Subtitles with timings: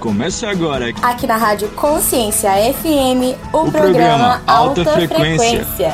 [0.00, 0.90] Começa agora.
[1.02, 5.64] Aqui na Rádio Consciência FM, o, o programa, programa Alta, Alta Frequência.
[5.64, 5.92] Frequência.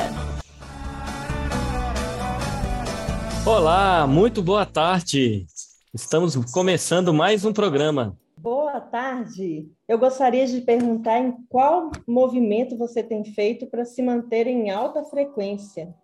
[3.46, 5.46] Olá, muito boa tarde.
[5.94, 8.14] Estamos começando mais um programa.
[8.37, 9.71] Boa tarde.
[9.89, 15.02] Eu gostaria de perguntar em qual movimento você tem feito para se manter em alta
[15.05, 15.95] frequência.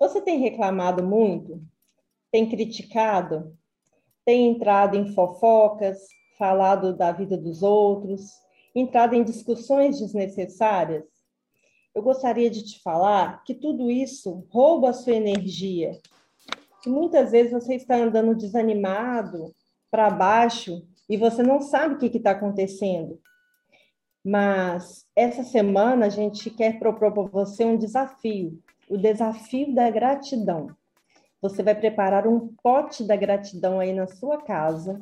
[0.00, 1.62] Você tem reclamado muito?
[2.32, 3.56] Tem criticado?
[4.24, 6.17] Tem entrado em fofocas?
[6.38, 8.30] Falado da vida dos outros,
[8.74, 11.04] entrado em discussões desnecessárias,
[11.94, 15.98] eu gostaria de te falar que tudo isso rouba a sua energia.
[16.82, 19.52] Que muitas vezes você está andando desanimado,
[19.90, 23.18] para baixo, e você não sabe o que está acontecendo.
[24.24, 30.68] Mas essa semana a gente quer propor para você um desafio, o desafio da gratidão.
[31.40, 35.00] Você vai preparar um pote da gratidão aí na sua casa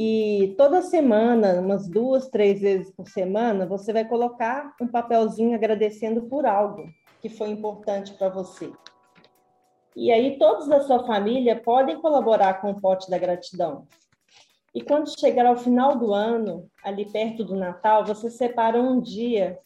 [0.00, 6.22] e toda semana, umas duas, três vezes por semana, você vai colocar um papelzinho agradecendo
[6.28, 6.84] por algo
[7.20, 8.70] que foi importante para você.
[9.96, 13.88] E aí todos da sua família podem colaborar com o pote da gratidão.
[14.72, 19.58] E quando chegar ao final do ano, ali perto do Natal, você separa um dia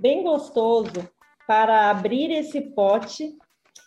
[0.00, 1.06] bem gostoso
[1.46, 3.36] para abrir esse pote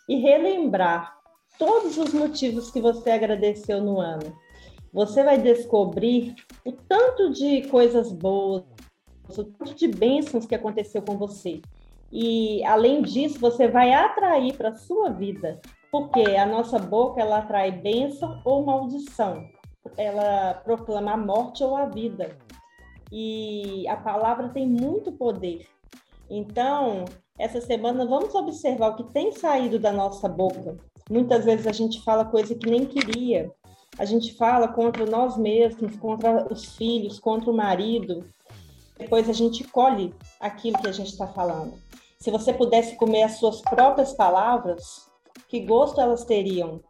[0.08, 1.18] e relembrar
[1.58, 4.32] todos os motivos que você agradeceu no ano
[4.98, 8.64] você vai descobrir o tanto de coisas boas,
[9.28, 11.62] o tanto de bênçãos que aconteceu com você.
[12.10, 15.60] E além disso, você vai atrair para sua vida,
[15.92, 19.46] porque a nossa boca ela atrai bênção ou maldição.
[19.96, 22.36] Ela proclama a morte ou a vida.
[23.12, 25.64] E a palavra tem muito poder.
[26.28, 27.04] Então,
[27.38, 30.76] essa semana vamos observar o que tem saído da nossa boca.
[31.08, 33.48] Muitas vezes a gente fala coisa que nem queria,
[33.98, 38.24] a gente fala contra nós mesmos, contra os filhos, contra o marido.
[38.96, 41.76] Depois a gente colhe aquilo que a gente está falando.
[42.20, 45.08] Se você pudesse comer as suas próprias palavras,
[45.48, 46.80] que gosto elas teriam?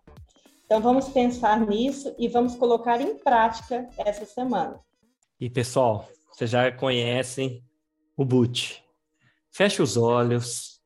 [0.67, 4.79] Então vamos pensar nisso e vamos colocar em prática essa semana.
[5.41, 7.65] E pessoal, vocês já conhecem
[8.17, 8.85] o boot.
[9.51, 10.79] Feche os olhos.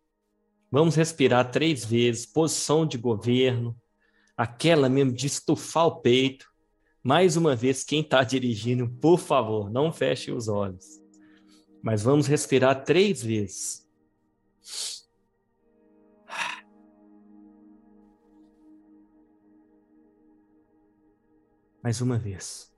[0.71, 3.77] Vamos respirar três vezes, posição de governo
[4.37, 6.51] aquela mesmo de estufar o peito.
[7.03, 11.01] Mais uma vez, quem está dirigindo, por favor, não feche os olhos.
[11.83, 13.89] Mas vamos respirar três vezes.
[21.83, 22.73] Mais uma vez.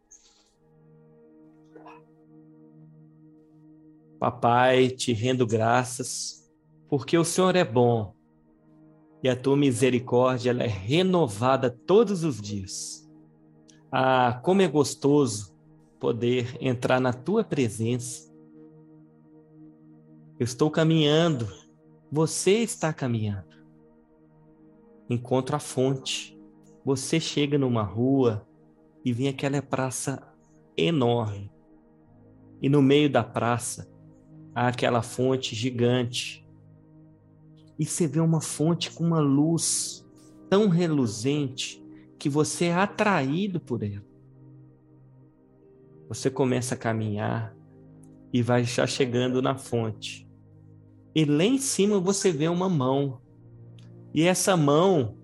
[4.19, 6.51] Papai, te rendo graças,
[6.89, 8.15] porque o Senhor é bom
[9.25, 13.11] e a tua misericórdia ela é renovada todos os dias.
[13.91, 15.57] Ah, como é gostoso
[15.99, 18.31] poder entrar na tua presença.
[20.39, 21.49] Eu estou caminhando,
[22.13, 23.65] você está caminhando.
[25.09, 26.39] Encontro a fonte.
[26.85, 28.47] Você chega numa rua
[29.03, 30.23] e vem aquela praça
[30.77, 31.51] enorme.
[32.61, 33.91] E no meio da praça
[34.55, 36.44] há aquela fonte gigante
[37.79, 40.07] e você vê uma fonte com uma luz
[40.49, 41.85] tão reluzente
[42.19, 44.05] que você é atraído por ela.
[46.09, 47.57] Você começa a caminhar
[48.33, 50.29] e vai já chegando na fonte.
[51.15, 53.21] E lá em cima você vê uma mão.
[54.13, 55.17] E essa mão,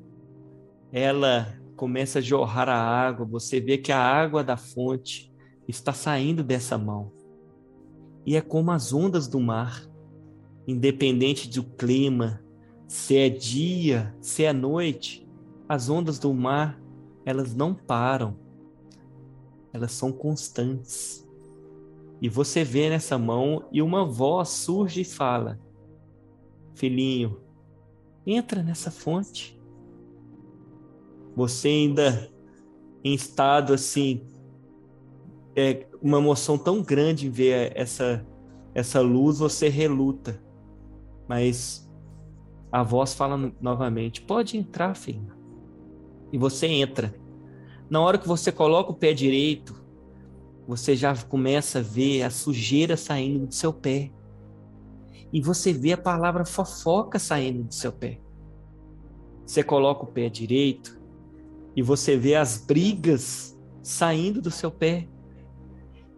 [0.92, 3.26] ela começa a jorrar a água.
[3.26, 5.32] Você vê que a água da fonte
[5.66, 7.12] está saindo dessa mão.
[8.26, 9.89] E é como as ondas do mar
[10.70, 12.42] independente do clima,
[12.86, 15.28] se é dia, se é noite,
[15.68, 16.80] as ondas do mar,
[17.24, 18.36] elas não param.
[19.72, 21.26] Elas são constantes.
[22.20, 25.58] E você vê nessa mão e uma voz surge e fala:
[26.74, 27.40] Filhinho,
[28.26, 29.60] entra nessa fonte.
[31.36, 32.30] Você ainda
[33.02, 34.26] em estado assim,
[35.56, 38.26] é uma emoção tão grande em ver essa
[38.74, 40.40] essa luz, você reluta
[41.30, 41.88] mas
[42.72, 45.32] a voz fala novamente: pode entrar, filho.
[46.32, 47.14] E você entra.
[47.88, 49.80] Na hora que você coloca o pé direito,
[50.66, 54.10] você já começa a ver a sujeira saindo do seu pé.
[55.32, 58.20] E você vê a palavra fofoca saindo do seu pé.
[59.46, 61.00] Você coloca o pé direito
[61.76, 65.06] e você vê as brigas saindo do seu pé.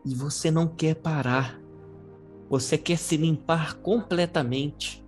[0.06, 1.60] E você não quer parar.
[2.48, 5.01] Você quer se limpar completamente.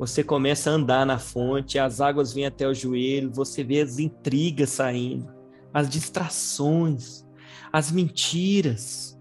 [0.00, 3.98] Você começa a andar na fonte, as águas vêm até o joelho, você vê as
[3.98, 5.30] intrigas saindo,
[5.74, 7.22] as distrações,
[7.70, 9.20] as mentiras.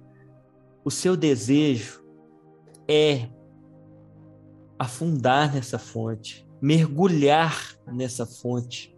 [0.86, 2.02] O seu desejo
[2.88, 3.28] é
[4.80, 8.96] afundar nessa fonte, mergulhar nessa fonte.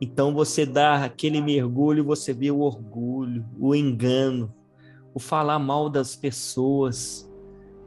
[0.00, 4.54] Então você dá aquele mergulho, você vê o orgulho, o engano,
[5.12, 7.28] o falar mal das pessoas.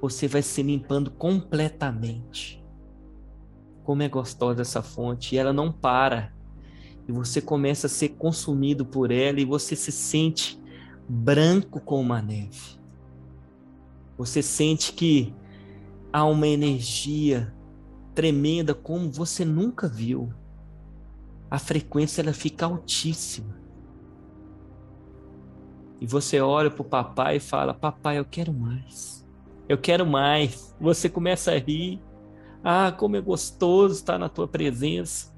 [0.01, 2.62] Você vai se limpando completamente.
[3.83, 6.33] Como é gostosa essa fonte, e ela não para.
[7.07, 10.61] E você começa a ser consumido por ela e você se sente
[11.07, 12.79] branco como a neve.
[14.17, 15.33] Você sente que
[16.11, 17.53] há uma energia
[18.13, 20.31] tremenda como você nunca viu.
[21.49, 23.63] A frequência ela fica altíssima.
[25.99, 29.25] E você olha para o papai e fala: Papai, eu quero mais.
[29.67, 30.75] Eu quero mais.
[30.79, 32.01] Você começa a rir.
[32.63, 35.33] Ah, como é gostoso estar na tua presença.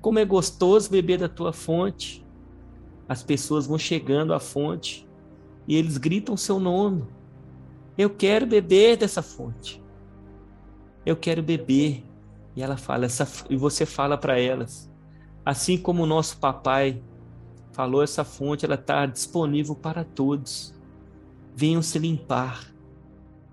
[0.00, 2.26] Como é gostoso beber da tua fonte.
[3.08, 5.08] As pessoas vão chegando à fonte
[5.68, 7.04] e eles gritam seu nome.
[7.96, 9.82] Eu quero beber dessa fonte
[11.04, 12.04] eu quero beber.
[12.54, 14.90] E ela fala, essa, e você fala para elas,
[15.44, 17.02] assim como o nosso papai
[17.72, 20.74] falou, essa fonte ela está disponível para todos.
[21.54, 22.72] Venham se limpar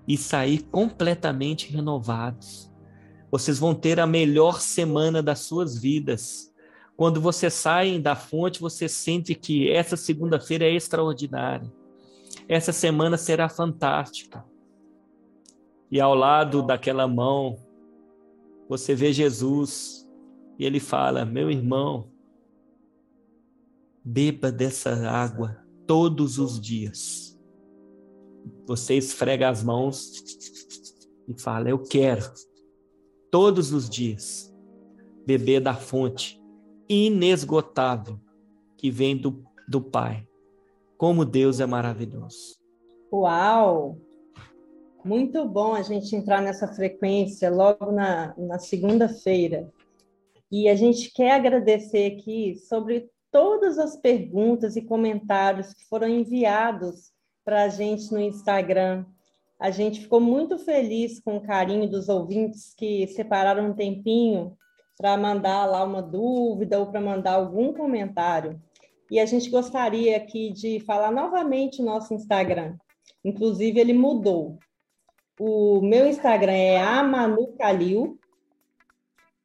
[0.08, 2.69] e sair completamente renovados.
[3.32, 6.52] Vocês vão ter a melhor semana das suas vidas.
[6.98, 11.72] Quando vocês saem da fonte, você sente que essa segunda-feira é extraordinária.
[12.48, 14.44] Essa semana será fantástica.
[15.92, 17.58] E ao lado daquela mão,
[18.68, 20.08] você vê Jesus
[20.58, 22.12] e ele fala: Meu irmão,
[24.04, 27.40] beba dessa água todos os dias.
[28.66, 30.14] Você esfrega as mãos
[31.28, 32.32] e fala: Eu quero
[33.32, 34.54] todos os dias
[35.26, 36.42] beber da fonte
[36.88, 38.20] inesgotável
[38.78, 40.28] que vem do, do Pai.
[40.98, 42.58] Como Deus é maravilhoso.
[43.12, 43.98] Uau!
[45.04, 49.72] Muito bom a gente entrar nessa frequência logo na, na segunda-feira.
[50.52, 57.12] E a gente quer agradecer aqui sobre todas as perguntas e comentários que foram enviados
[57.46, 59.06] para a gente no Instagram.
[59.60, 64.58] A gente ficou muito feliz com o carinho dos ouvintes que separaram um tempinho
[64.98, 68.62] para mandar lá uma dúvida ou para mandar algum comentário.
[69.12, 72.78] E a gente gostaria aqui de falar novamente o nosso Instagram.
[73.24, 74.58] Inclusive, ele mudou.
[75.38, 78.20] O meu Instagram é amanucalil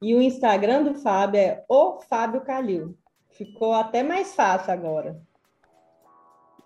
[0.02, 2.96] e o Instagram do Fábio é o Fábio Calil.
[3.30, 5.20] Ficou até mais fácil agora.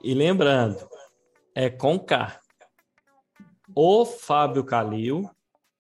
[0.03, 0.89] E lembrando,
[1.55, 2.41] é com K.
[3.81, 5.31] O Fábio Calil,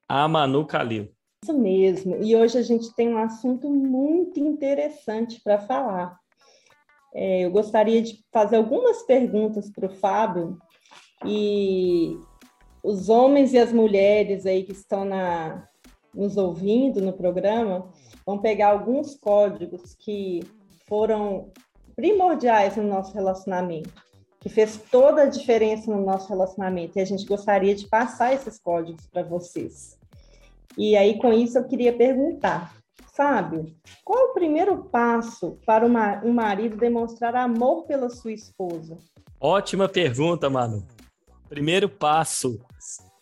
[0.08, 1.08] a Manu Calil.
[1.42, 2.22] Isso mesmo.
[2.22, 6.16] E hoje a gente tem um assunto muito interessante para falar.
[7.12, 10.56] É, eu gostaria de fazer algumas perguntas para o Fábio
[11.26, 12.16] e
[12.84, 15.66] os homens e as mulheres aí que estão na,
[16.14, 17.92] nos ouvindo no programa
[18.24, 20.44] vão pegar alguns códigos que
[20.88, 21.50] foram
[21.96, 23.92] primordiais no nosso relacionamento,
[24.40, 28.58] que fez toda a diferença no nosso relacionamento, e a gente gostaria de passar esses
[28.58, 29.98] códigos para vocês.
[30.76, 32.74] E aí, com isso, eu queria perguntar,
[33.14, 33.74] Fábio,
[34.04, 38.96] qual o primeiro passo para uma, um marido demonstrar amor pela sua esposa?
[39.40, 40.86] Ótima pergunta, Manu.
[41.48, 42.60] Primeiro passo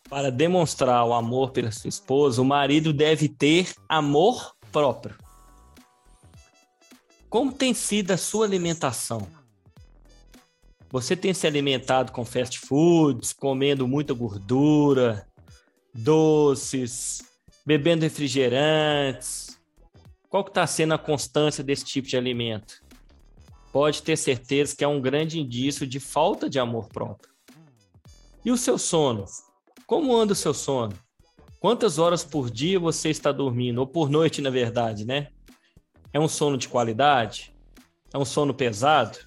[0.09, 5.17] para demonstrar o amor pela sua esposa, o marido deve ter amor próprio.
[7.29, 9.27] Como tem sido a sua alimentação?
[10.97, 15.29] Você tem se alimentado com fast foods, comendo muita gordura,
[15.93, 17.23] doces,
[17.67, 19.61] bebendo refrigerantes?
[20.31, 22.83] Qual que está sendo a constância desse tipo de alimento?
[23.71, 27.31] Pode ter certeza que é um grande indício de falta de amor próprio.
[28.43, 29.27] E o seu sono?
[29.87, 30.95] Como anda o seu sono?
[31.61, 33.81] Quantas horas por dia você está dormindo?
[33.81, 35.29] Ou por noite, na verdade, né?
[36.11, 37.55] É um sono de qualidade?
[38.15, 39.26] É um sono pesado?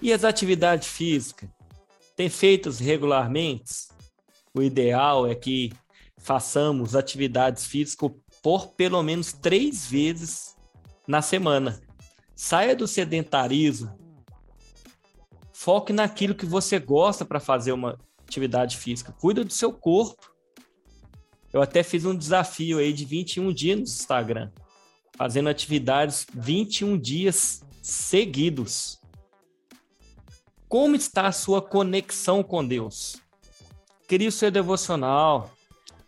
[0.00, 1.48] E as atividades físicas?
[2.14, 3.88] Tem feitas regularmente?
[4.54, 5.72] O ideal é que
[6.18, 8.10] façamos atividades físicas
[8.42, 10.56] por pelo menos três vezes
[11.06, 11.80] na semana.
[12.34, 14.06] Saia do sedentarismo,
[15.66, 19.10] Foque naquilo que você gosta para fazer uma atividade física.
[19.10, 20.30] Cuida do seu corpo.
[21.50, 24.52] Eu até fiz um desafio aí de 21 dias no Instagram,
[25.16, 29.00] fazendo atividades 21 dias seguidos.
[30.68, 33.22] Como está a sua conexão com Deus?
[34.08, 35.52] Crie o seu devocional.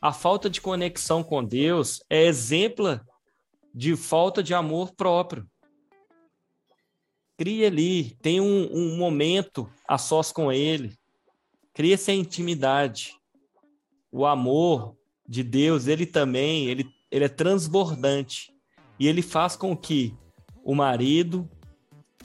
[0.03, 3.01] A falta de conexão com Deus é exemplo
[3.73, 5.49] de falta de amor próprio.
[7.37, 10.93] cria ali, tem um, um momento a sós com ele,
[11.73, 13.15] cria-se a intimidade.
[14.11, 14.97] O amor
[15.29, 18.53] de Deus, ele também, ele, ele é transbordante.
[18.99, 20.13] E ele faz com que
[20.65, 21.49] o marido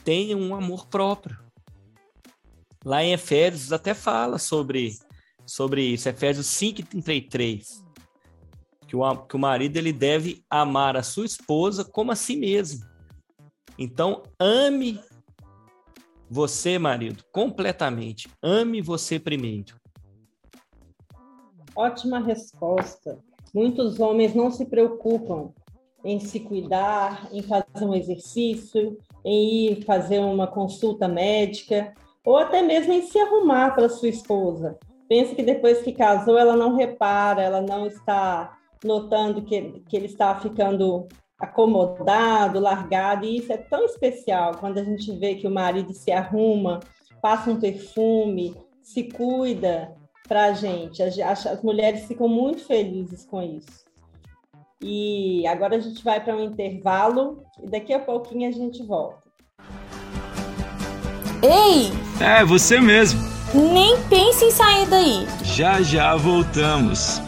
[0.02, 1.43] tenha um amor próprio.
[2.84, 4.98] Lá em Efésios até fala sobre,
[5.46, 7.82] sobre isso, Efésios 5, 33.
[8.86, 12.84] Que o, que o marido ele deve amar a sua esposa como a si mesmo.
[13.78, 15.00] Então, ame
[16.30, 18.28] você, marido, completamente.
[18.42, 19.76] Ame você primeiro.
[21.74, 23.18] Ótima resposta.
[23.54, 25.52] Muitos homens não se preocupam
[26.04, 32.62] em se cuidar, em fazer um exercício, em ir fazer uma consulta médica, ou até
[32.62, 34.78] mesmo em se arrumar para sua esposa.
[35.08, 40.06] Pensa que depois que casou, ela não repara, ela não está notando que, que ele
[40.06, 41.06] está ficando
[41.38, 46.10] acomodado, largado, e isso é tão especial quando a gente vê que o marido se
[46.10, 46.80] arruma,
[47.20, 49.94] passa um perfume, se cuida
[50.26, 51.02] para a gente.
[51.02, 53.84] As, mulheres ficam muito felizes com isso.
[54.80, 59.23] E agora a gente vai para um intervalo e daqui a pouquinho a gente volta.
[61.44, 61.92] Ei!
[62.18, 63.22] É, você mesmo.
[63.52, 65.28] Nem pense em sair daí.
[65.42, 67.20] Já já voltamos.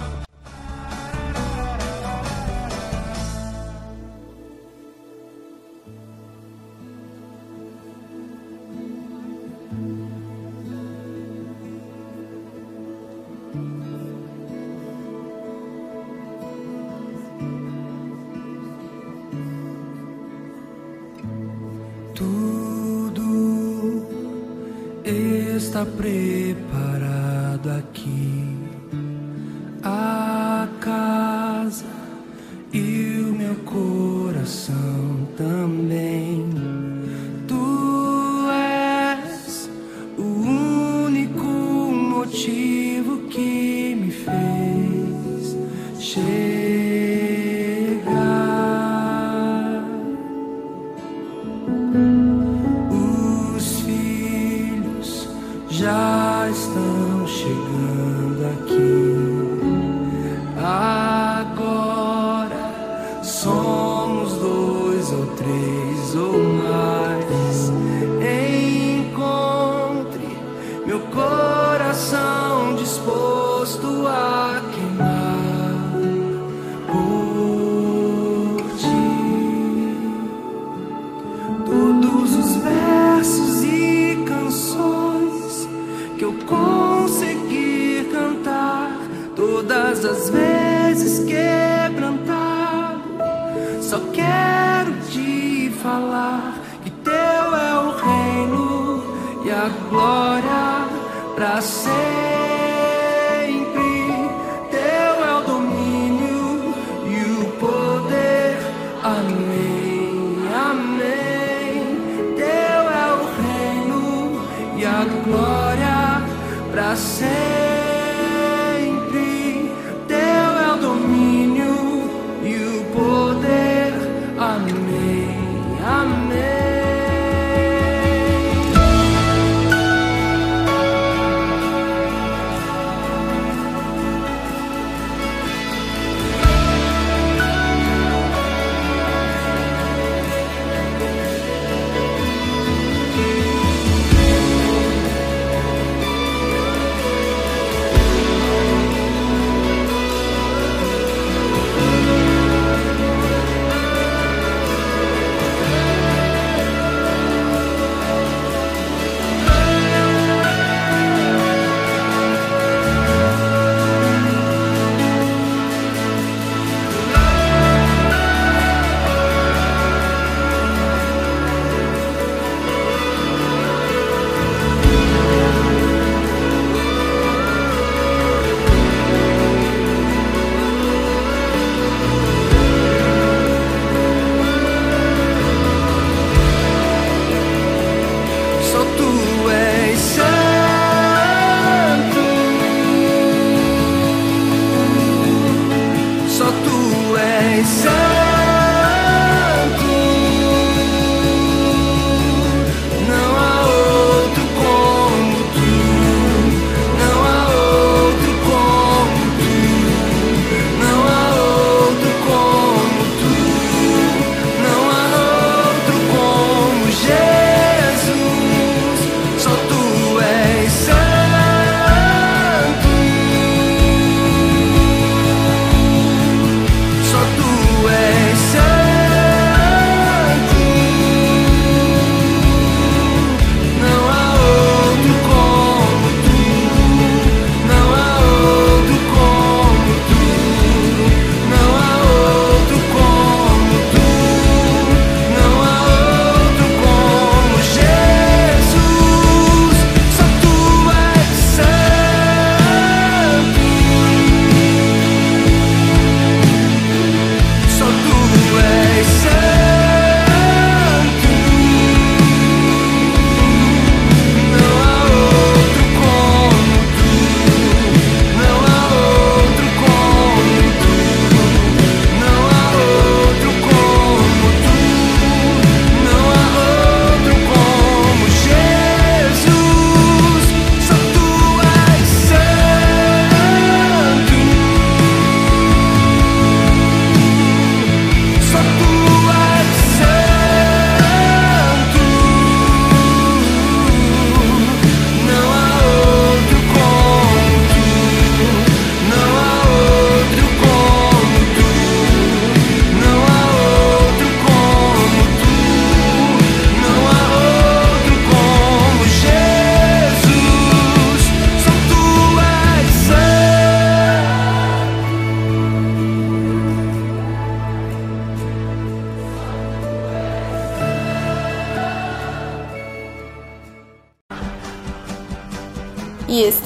[109.18, 112.34] Amém, amém.
[112.36, 114.42] Teu é o reino
[114.76, 116.22] e a glória
[116.70, 117.65] para sempre.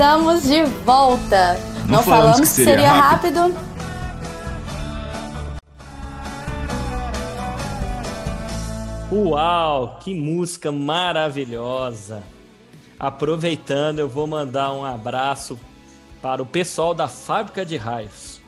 [0.01, 1.59] Estamos de volta.
[1.81, 3.41] Não, Não falamos, falamos que seria, seria rápido.
[3.41, 3.71] rápido.
[9.13, 12.23] Uau, que música maravilhosa!
[12.99, 15.61] Aproveitando, eu vou mandar um abraço
[16.23, 18.41] para o pessoal da Fábrica de Raios.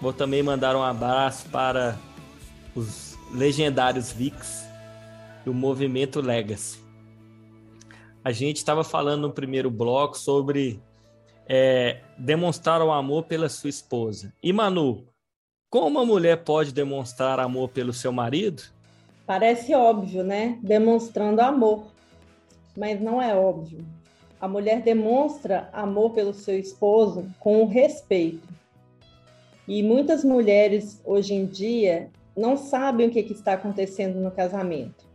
[0.00, 1.98] Vou também mandar um abraço para
[2.74, 4.66] os legendários VIX
[5.44, 6.78] do movimento Legacy.
[8.24, 10.82] A gente estava falando no primeiro bloco sobre
[11.48, 14.32] é, demonstrar o amor pela sua esposa.
[14.42, 15.04] E Manu,
[15.70, 18.62] como uma mulher pode demonstrar amor pelo seu marido?
[19.26, 20.58] Parece óbvio, né?
[20.62, 21.86] Demonstrando amor.
[22.76, 23.84] Mas não é óbvio.
[24.40, 28.46] A mulher demonstra amor pelo seu esposo com respeito.
[29.66, 35.06] E muitas mulheres hoje em dia não sabem o que, que está acontecendo no casamento.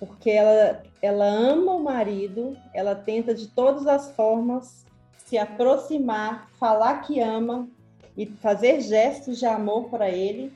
[0.00, 4.84] Porque ela, ela ama o marido, ela tenta de todas as formas
[5.32, 7.66] se aproximar, falar que ama
[8.14, 10.52] e fazer gestos de amor para ele,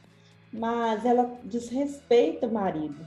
[0.52, 3.06] mas ela desrespeita o marido.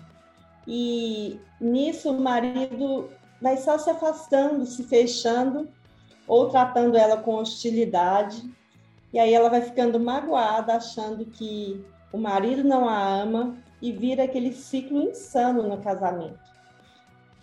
[0.67, 5.69] E nisso o marido vai só se afastando, se fechando,
[6.27, 8.51] ou tratando ela com hostilidade.
[9.13, 14.23] E aí ela vai ficando magoada, achando que o marido não a ama e vira
[14.23, 16.39] aquele ciclo insano no casamento.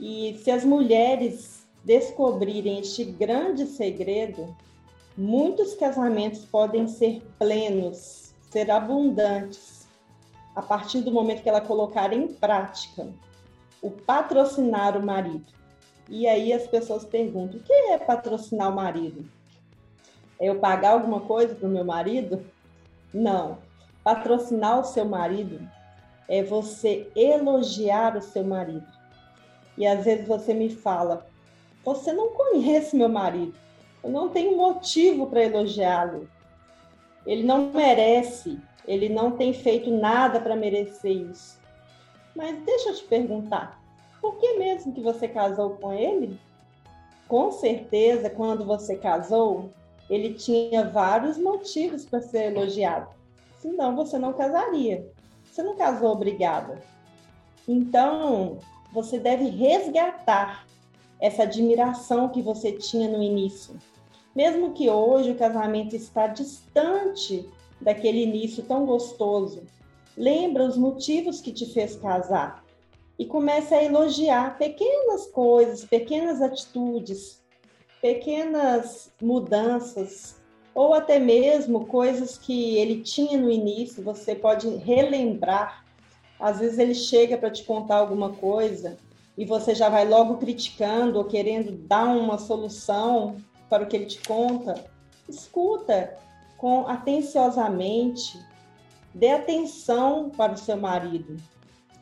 [0.01, 4.55] E se as mulheres descobrirem este grande segredo,
[5.17, 9.87] muitos casamentos podem ser plenos, ser abundantes,
[10.57, 13.07] a partir do momento que ela colocar em prática
[13.81, 15.47] o patrocinar o marido.
[16.09, 19.25] E aí as pessoas perguntam: o que é patrocinar o marido?
[20.41, 22.45] É eu pagar alguma coisa para o meu marido?
[23.15, 23.59] Não.
[24.03, 25.61] Patrocinar o seu marido
[26.29, 28.87] é você elogiar o seu marido.
[29.79, 31.27] E às vezes você me fala:
[31.87, 33.55] você não conhece meu marido.
[34.05, 36.29] Eu não tenho motivo para elogiá-lo.
[37.25, 41.59] Ele não merece ele não tem feito nada para merecer isso.
[42.35, 43.81] Mas deixa eu te perguntar,
[44.21, 46.39] por que mesmo que você casou com ele?
[47.27, 49.71] Com certeza, quando você casou,
[50.09, 53.09] ele tinha vários motivos para ser elogiado.
[53.59, 55.11] Senão você não casaria.
[55.45, 56.81] Você não casou obrigada.
[57.67, 58.59] Então,
[58.93, 60.65] você deve resgatar
[61.21, 63.77] essa admiração que você tinha no início.
[64.35, 67.49] Mesmo que hoje o casamento está distante
[67.81, 69.63] daquele início tão gostoso.
[70.17, 72.65] Lembra os motivos que te fez casar
[73.19, 77.43] e começa a elogiar pequenas coisas, pequenas atitudes,
[78.01, 80.37] pequenas mudanças
[80.75, 85.87] ou até mesmo coisas que ele tinha no início, você pode relembrar.
[86.39, 88.99] Às vezes ele chega para te contar alguma coisa
[89.37, 93.37] e você já vai logo criticando ou querendo dar uma solução
[93.69, 94.85] para o que ele te conta.
[95.29, 96.15] Escuta,
[96.57, 98.41] com atenciosamente,
[99.15, 101.37] dê atenção para o seu marido,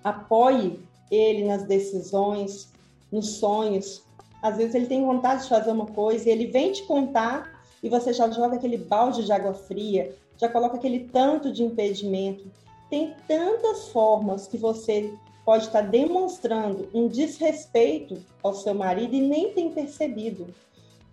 [0.02, 2.72] apoie ele nas decisões,
[3.10, 4.02] nos sonhos.
[4.42, 7.88] Às vezes ele tem vontade de fazer uma coisa e ele vem te contar e
[7.88, 12.50] você já joga aquele balde de água fria, já coloca aquele tanto de impedimento.
[12.90, 15.14] Tem tantas formas que você
[15.44, 20.46] pode estar demonstrando um desrespeito ao seu marido e nem tem percebido.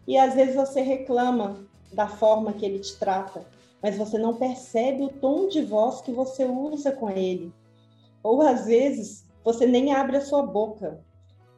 [0.08, 1.58] E às vezes você reclama
[1.92, 3.46] da forma que ele te trata,
[3.82, 7.54] mas você não percebe o tom de voz que você usa com ele.
[8.24, 11.04] Ou às vezes você nem abre a sua boca,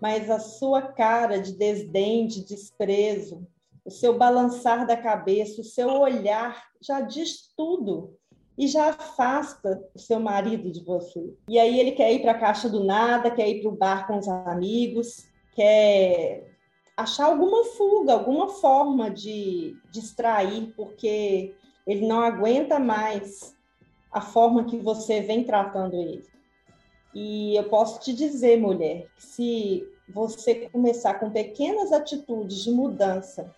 [0.01, 3.45] mas a sua cara de desdém, de desprezo,
[3.85, 8.17] o seu balançar da cabeça, o seu olhar já diz tudo
[8.57, 11.33] e já afasta o seu marido de você.
[11.47, 14.07] E aí ele quer ir para a caixa do nada, quer ir para o bar
[14.07, 16.51] com os amigos, quer
[16.95, 23.55] achar alguma fuga, alguma forma de distrair, porque ele não aguenta mais
[24.11, 26.23] a forma que você vem tratando ele.
[27.13, 33.53] E eu posso te dizer, mulher, que se você começar com pequenas atitudes de mudança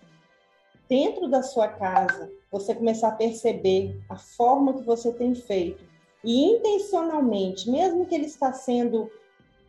[0.87, 5.83] dentro da sua casa, você começar a perceber a forma que você tem feito
[6.23, 9.11] e intencionalmente, mesmo que ele está sendo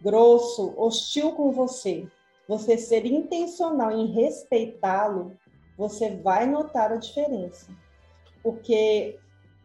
[0.00, 2.06] grosso, hostil com você,
[2.46, 5.36] você ser intencional em respeitá-lo,
[5.76, 7.72] você vai notar a diferença.
[8.40, 9.18] Porque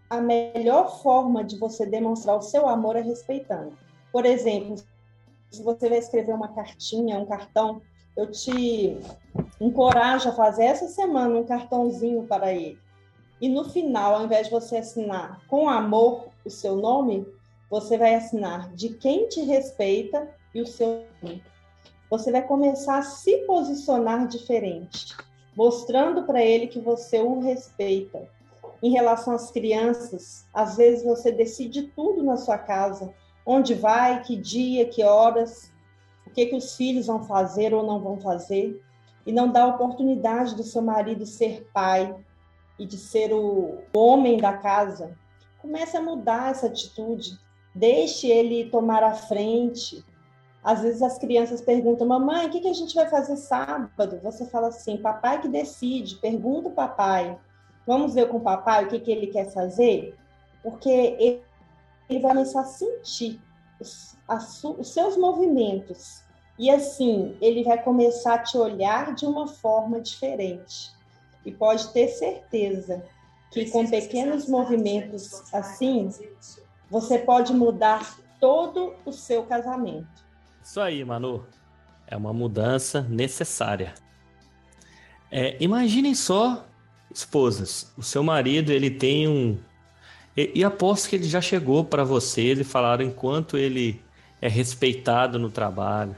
[0.09, 3.77] a melhor forma de você demonstrar o seu amor é respeitando.
[4.11, 4.77] Por exemplo,
[5.51, 7.83] se você vai escrever uma cartinha, um cartão,
[8.17, 8.97] eu te
[9.59, 12.79] encorajo a fazer essa semana um cartãozinho para ele.
[13.41, 17.27] E no final, ao invés de você assinar com amor o seu nome,
[17.69, 21.41] você vai assinar de quem te respeita e o seu nome
[22.11, 25.15] você vai começar a se posicionar diferente.
[25.53, 28.25] mostrando para ele que você o respeita.
[28.81, 33.13] Em relação às crianças, às vezes você decide tudo na sua casa,
[33.45, 35.69] onde vai, que dia, que horas,
[36.25, 38.81] o que que os filhos vão fazer ou não vão fazer,
[39.25, 42.15] e não dá oportunidade do seu marido ser pai
[42.81, 45.15] e de ser o homem da casa.
[45.61, 47.37] Comece a mudar essa atitude,
[47.75, 50.03] deixe ele tomar a frente,
[50.63, 54.19] às vezes as crianças perguntam, mamãe, o que, a gente vai fazer sábado?
[54.23, 57.37] Você fala assim, papai que decide, pergunta o papai.
[57.85, 60.15] Vamos ver com o papai o que, ele quer fazer?
[60.63, 60.89] Porque
[62.09, 63.39] ele, vai começar a sentir
[63.79, 66.23] os seus movimentos.
[66.57, 70.99] E assim, ele vai começar a te olhar de uma forma diferente.
[71.45, 73.03] E pode ter certeza
[73.51, 76.09] que com pequenos movimentos assim,
[76.89, 80.07] você pode mudar todo o seu casamento.
[80.63, 81.45] Isso aí, Manu.
[82.07, 83.93] É uma mudança necessária.
[85.31, 86.65] É, imaginem só,
[87.13, 89.57] esposas, o seu marido ele tem um
[90.35, 94.01] e, e aposto que ele já chegou para você, ele falaram enquanto ele
[94.41, 96.15] é respeitado no trabalho.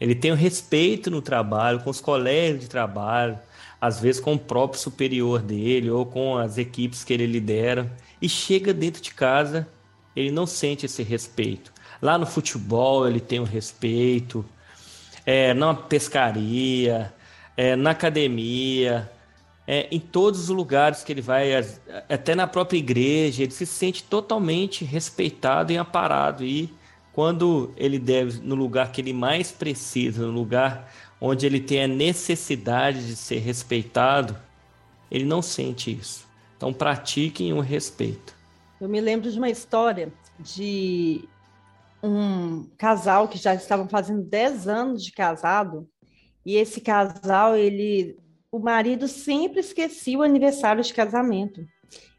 [0.00, 3.38] Ele tem o respeito no trabalho, com os colegas de trabalho,
[3.80, 7.90] às vezes com o próprio superior dele ou com as equipes que ele lidera.
[8.20, 9.66] E chega dentro de casa,
[10.14, 11.72] ele não sente esse respeito.
[12.00, 14.44] Lá no futebol ele tem um respeito,
[15.24, 17.12] é, na pescaria,
[17.56, 19.10] é, na academia,
[19.66, 21.52] é, em todos os lugares que ele vai,
[22.08, 26.44] até na própria igreja, ele se sente totalmente respeitado e amparado.
[26.44, 26.72] E
[27.16, 31.88] quando ele deve, no lugar que ele mais precisa, no lugar onde ele tem a
[31.88, 34.36] necessidade de ser respeitado,
[35.10, 36.26] ele não sente isso.
[36.58, 38.34] Então pratiquem o respeito.
[38.78, 41.26] Eu me lembro de uma história de
[42.02, 45.88] um casal que já estavam fazendo 10 anos de casado,
[46.44, 48.18] e esse casal, ele,
[48.52, 51.66] o marido sempre esquecia o aniversário de casamento.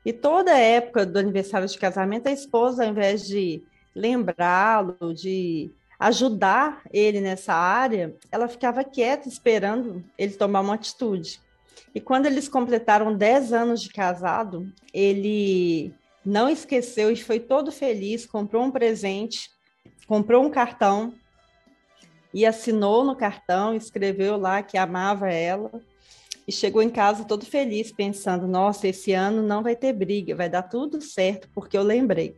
[0.03, 3.61] E toda época do aniversário de casamento, a esposa, ao invés de
[3.97, 11.39] lembrá-lo, de ajudar ele nessa área, ela ficava quieta esperando ele tomar uma atitude.
[11.93, 15.91] E quando eles completaram 10 anos de casado, ele
[16.23, 19.49] não esqueceu e foi todo feliz, comprou um presente
[20.07, 21.13] comprou um cartão
[22.33, 25.69] e assinou no cartão, escreveu lá que amava ela
[26.47, 30.49] e chegou em casa todo feliz, pensando: nossa, esse ano não vai ter briga, vai
[30.49, 32.35] dar tudo certo, porque eu lembrei.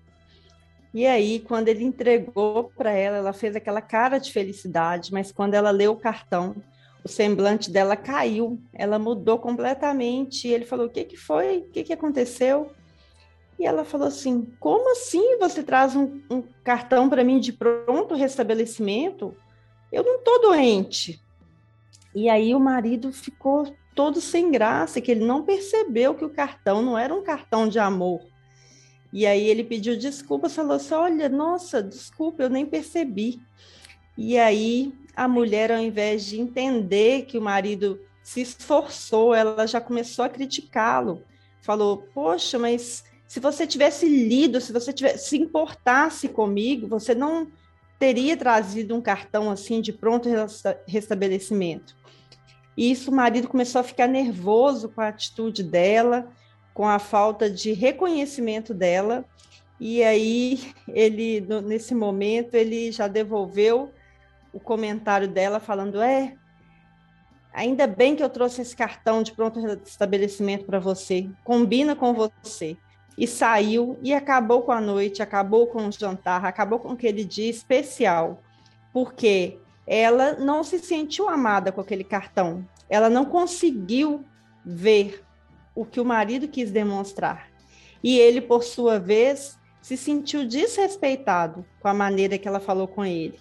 [0.93, 5.53] E aí, quando ele entregou para ela, ela fez aquela cara de felicidade, mas quando
[5.53, 6.55] ela leu o cartão,
[7.03, 10.47] o semblante dela caiu, ela mudou completamente.
[10.47, 11.59] E ele falou: O que, que foi?
[11.59, 12.71] O que, que aconteceu?
[13.59, 18.15] E ela falou assim: Como assim você traz um, um cartão para mim de pronto
[18.15, 19.35] restabelecimento?
[19.91, 21.21] Eu não estou doente.
[22.13, 26.81] E aí o marido ficou todo sem graça, que ele não percebeu que o cartão
[26.81, 28.21] não era um cartão de amor.
[29.11, 33.41] E aí ele pediu desculpas, falou assim: Olha, nossa, desculpa, eu nem percebi.
[34.17, 39.81] E aí a mulher, ao invés de entender que o marido se esforçou, ela já
[39.81, 41.23] começou a criticá-lo.
[41.61, 47.47] Falou: Poxa, mas se você tivesse lido, se você tivesse, se importasse comigo, você não
[47.99, 50.29] teria trazido um cartão assim de pronto
[50.87, 51.95] restabelecimento.
[52.77, 56.31] E isso o marido começou a ficar nervoso com a atitude dela,
[56.79, 59.25] com a falta de reconhecimento dela.
[59.77, 63.91] E aí ele nesse momento ele já devolveu
[64.53, 66.37] o comentário dela falando: "É,
[67.51, 71.29] ainda bem que eu trouxe esse cartão de pronto estabelecimento para você.
[71.43, 72.77] Combina com você
[73.17, 77.49] e saiu e acabou com a noite, acabou com o jantar, acabou com aquele dia
[77.49, 78.41] especial,
[78.93, 82.65] porque ela não se sentiu amada com aquele cartão.
[82.89, 84.23] Ela não conseguiu
[84.63, 85.25] ver
[85.79, 87.47] o que o marido quis demonstrar.
[88.03, 93.05] E ele, por sua vez, se sentiu desrespeitado com a maneira que ela falou com
[93.05, 93.39] ele.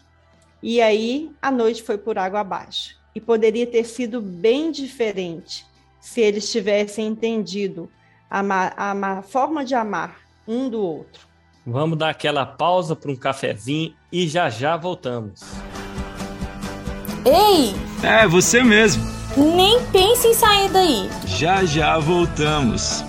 [0.62, 2.96] E aí a noite foi por água abaixo.
[3.12, 5.66] E poderia ter sido bem diferente
[6.00, 7.90] se eles tivessem entendido
[8.30, 8.40] a,
[8.76, 11.26] a forma de amar um do outro.
[11.66, 15.40] Vamos dar aquela pausa para um cafezinho e já já voltamos.
[17.26, 17.74] Ei!
[18.08, 19.17] É, você mesmo.
[19.36, 21.10] Nem pense em sair daí.
[21.26, 23.04] Já já voltamos.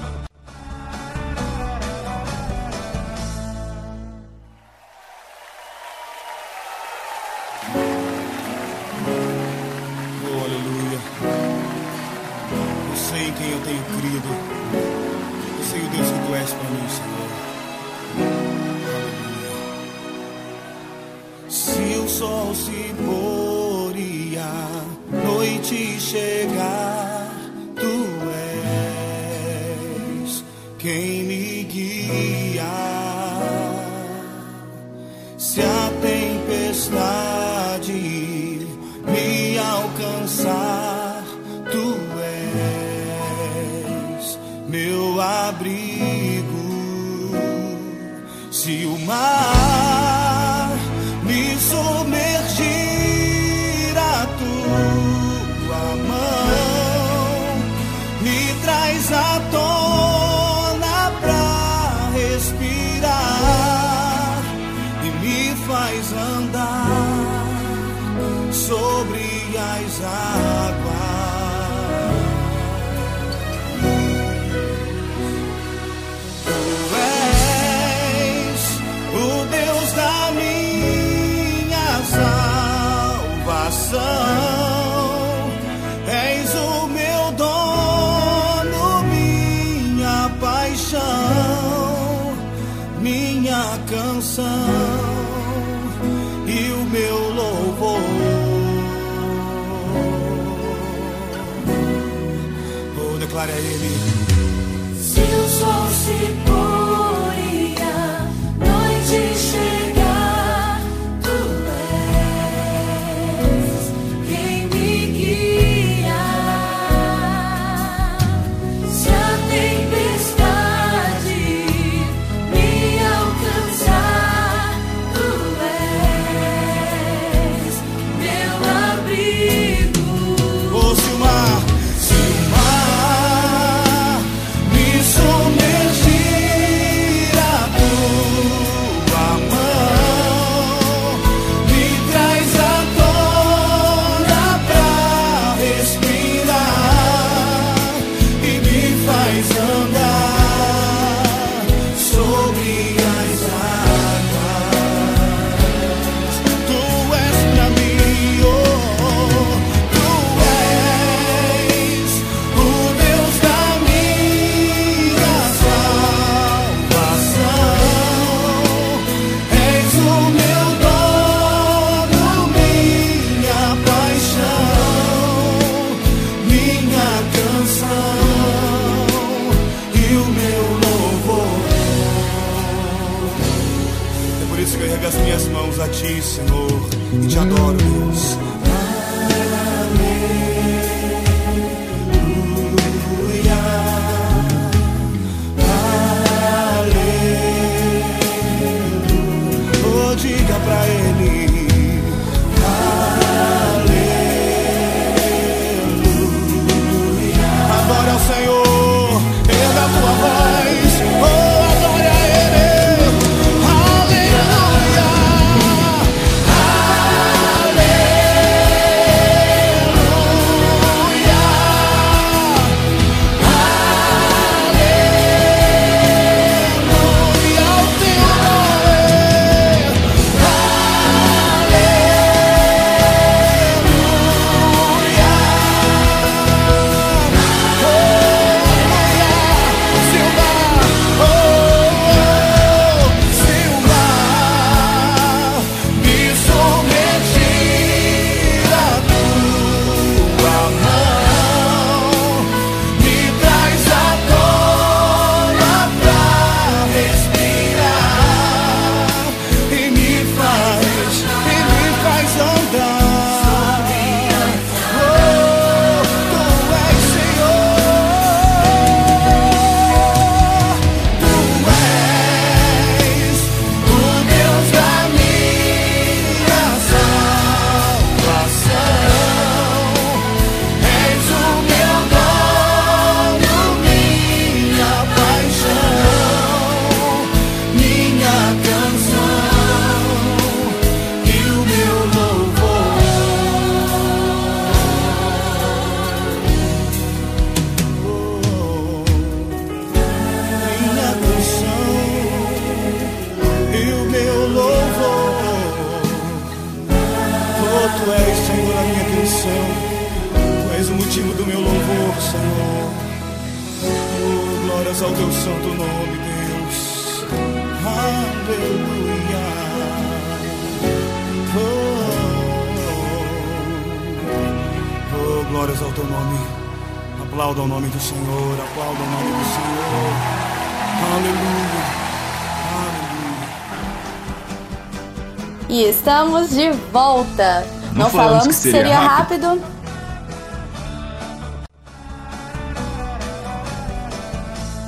[338.60, 339.62] Seria seria rápido.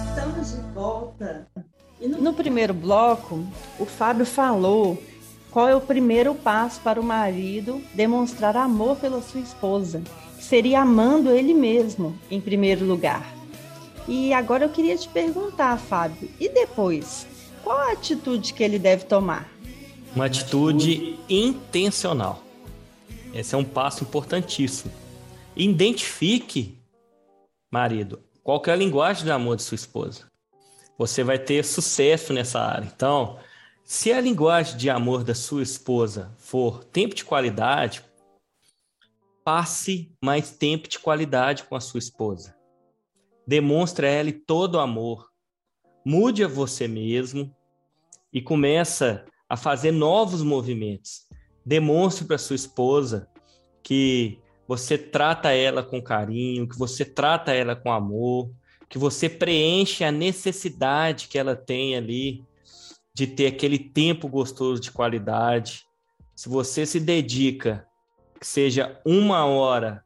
[0.10, 3.46] Estamos de No primeiro bloco,
[3.80, 5.02] o Fábio falou
[5.50, 10.02] qual é o primeiro passo para o marido demonstrar amor pela sua esposa,
[10.38, 13.26] que seria amando ele mesmo, em primeiro lugar.
[14.08, 17.28] E agora eu queria te perguntar, Fábio, e depois?
[17.64, 19.50] Qual a atitude que ele deve tomar?
[20.16, 22.42] Uma atitude intencional.
[23.34, 24.91] Esse é um passo importantíssimo.
[25.56, 26.78] Identifique,
[27.72, 30.26] marido, qual é a linguagem de amor de sua esposa.
[30.98, 32.91] Você vai ter sucesso nessa área.
[32.94, 33.39] Então,
[33.84, 38.04] se a linguagem de amor da sua esposa for tempo de qualidade,
[39.44, 42.56] passe mais tempo de qualidade com a sua esposa.
[43.48, 45.30] Demonstre a ela todo o amor.
[46.06, 47.54] Mude a você mesmo
[48.32, 51.28] e começa a fazer novos movimentos.
[51.65, 53.28] Demonstre para sua esposa
[53.84, 58.52] que você trata ela com carinho, que você trata ela com amor,
[58.89, 62.43] que você preenche a necessidade que ela tem ali
[63.13, 65.86] de ter aquele tempo gostoso de qualidade.
[66.36, 67.86] Se você se dedica,
[68.39, 70.04] que seja uma hora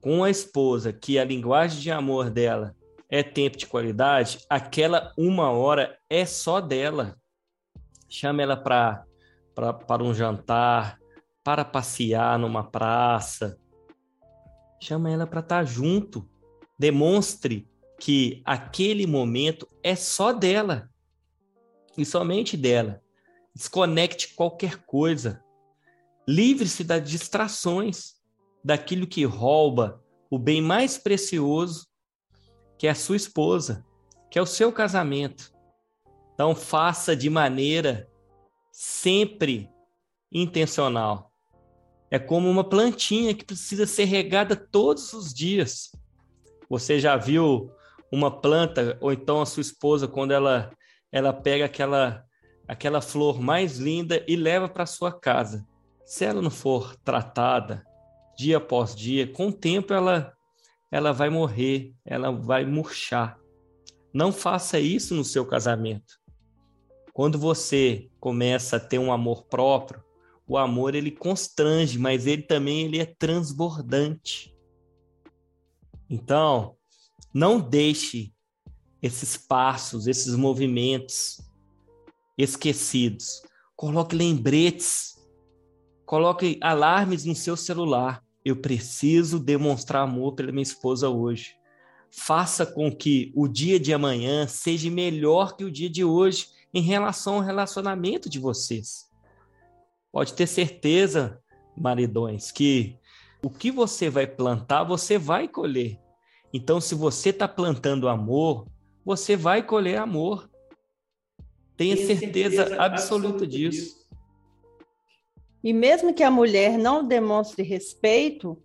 [0.00, 2.74] com a esposa, que a linguagem de amor dela
[3.10, 7.16] é tempo de qualidade, aquela uma hora é só dela.
[8.08, 9.04] Chama ela para
[9.86, 10.98] para um jantar,
[11.42, 13.58] para passear numa praça.
[14.80, 16.28] Chama ela para estar tá junto.
[16.78, 17.68] Demonstre
[17.98, 20.88] que aquele momento é só dela
[21.96, 23.02] e somente dela.
[23.54, 25.42] Desconecte qualquer coisa.
[26.26, 28.14] Livre-se das distrações,
[28.62, 31.88] daquilo que rouba o bem mais precioso,
[32.78, 33.84] que é a sua esposa,
[34.30, 35.52] que é o seu casamento.
[36.34, 38.08] Então, faça de maneira
[38.80, 39.68] sempre
[40.30, 41.32] intencional.
[42.12, 45.90] É como uma plantinha que precisa ser regada todos os dias.
[46.70, 47.72] Você já viu
[48.12, 50.70] uma planta, ou então a sua esposa, quando ela
[51.10, 52.24] ela pega aquela
[52.68, 55.66] aquela flor mais linda e leva para sua casa.
[56.06, 57.84] Se ela não for tratada
[58.36, 60.32] dia após dia, com o tempo ela
[60.88, 63.40] ela vai morrer, ela vai murchar.
[64.14, 66.17] Não faça isso no seu casamento.
[67.18, 70.00] Quando você começa a ter um amor próprio,
[70.46, 74.54] o amor ele constrange, mas ele também ele é transbordante.
[76.08, 76.76] Então,
[77.34, 78.32] não deixe
[79.02, 81.40] esses passos, esses movimentos
[82.38, 83.42] esquecidos.
[83.74, 85.16] Coloque lembretes,
[86.06, 88.22] coloque alarmes no seu celular.
[88.44, 91.56] Eu preciso demonstrar amor pela minha esposa hoje.
[92.12, 96.82] Faça com que o dia de amanhã seja melhor que o dia de hoje em
[96.82, 99.08] relação ao relacionamento de vocês.
[100.12, 101.42] Pode ter certeza,
[101.76, 102.98] maridões, que
[103.42, 105.98] o que você vai plantar, você vai colher.
[106.52, 108.66] Então, se você está plantando amor,
[109.04, 110.50] você vai colher amor.
[111.76, 113.98] Tenha certeza, certeza absoluta disso.
[115.62, 118.60] E mesmo que a mulher não demonstre respeito,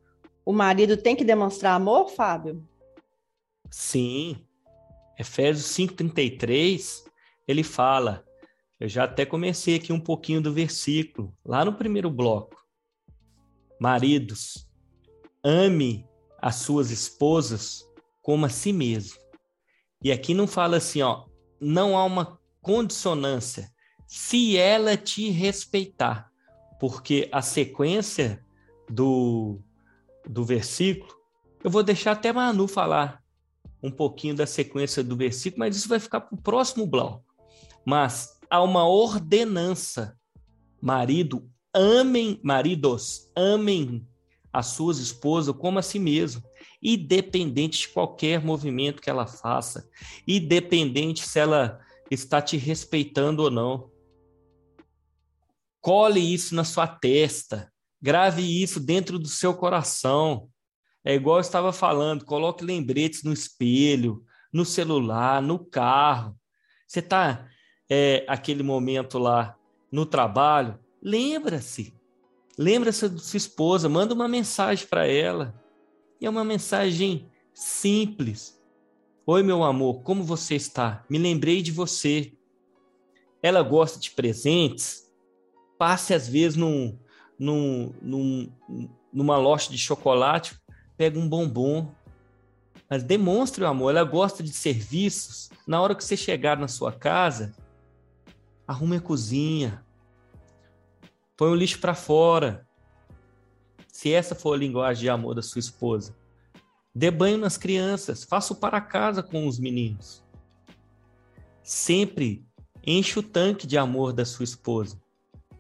[0.45, 2.67] o marido tem que demonstrar amor, Fábio?
[3.69, 4.37] Sim.
[5.17, 7.05] Efésios 5:33,
[7.47, 8.25] ele fala,
[8.79, 12.55] eu já até comecei aqui um pouquinho do versículo, lá no primeiro bloco.
[13.79, 14.67] Maridos,
[15.43, 16.07] ame
[16.41, 17.85] as suas esposas
[18.21, 19.19] como a si mesmo.
[20.03, 21.25] E aqui não fala assim, ó,
[21.59, 23.71] não há uma condissonância.
[24.05, 26.29] Se ela te respeitar,
[26.79, 28.45] porque a sequência
[28.89, 29.59] do,
[30.27, 31.13] do versículo,
[31.63, 33.23] eu vou deixar até Manu falar
[33.81, 37.32] um pouquinho da sequência do versículo, mas isso vai ficar para o próximo bloco.
[37.86, 40.17] Mas há uma ordenança.
[40.81, 44.07] Marido, amem, maridos, amem
[44.51, 46.43] as suas esposas como a si mesmo
[46.84, 49.89] independente de qualquer movimento que ela faça,
[50.27, 51.79] independente se ela
[52.11, 53.89] está te respeitando ou não.
[55.79, 57.71] Cole isso na sua testa,
[58.01, 60.49] grave isso dentro do seu coração.
[61.05, 66.38] É igual eu estava falando, coloque lembretes no espelho, no celular, no carro.
[66.86, 67.47] Você está
[67.95, 69.55] é, aquele momento lá
[69.91, 71.93] no trabalho, lembra-se.
[72.57, 75.53] Lembra-se da sua esposa, manda uma mensagem para ela.
[76.19, 78.59] E é uma mensagem simples.
[79.27, 81.05] Oi, meu amor, como você está?
[81.07, 82.33] Me lembrei de você.
[83.43, 85.07] Ela gosta de presentes?
[85.77, 86.97] Passe às vezes num,
[87.37, 88.51] num, num,
[89.13, 90.59] numa loja de chocolate,
[90.97, 91.93] pega um bombom.
[92.89, 93.91] Mas demonstre o amor.
[93.91, 95.51] Ela gosta de serviços.
[95.67, 97.53] Na hora que você chegar na sua casa,
[98.68, 99.86] arrume a cozinha.
[101.36, 102.68] Põe o lixo para fora
[103.88, 106.16] se essa for a linguagem de amor da sua esposa.
[106.95, 110.24] Dê banho nas crianças, faça o para casa com os meninos.
[111.64, 112.45] sempre
[112.86, 115.01] enche o tanque de amor da sua esposa.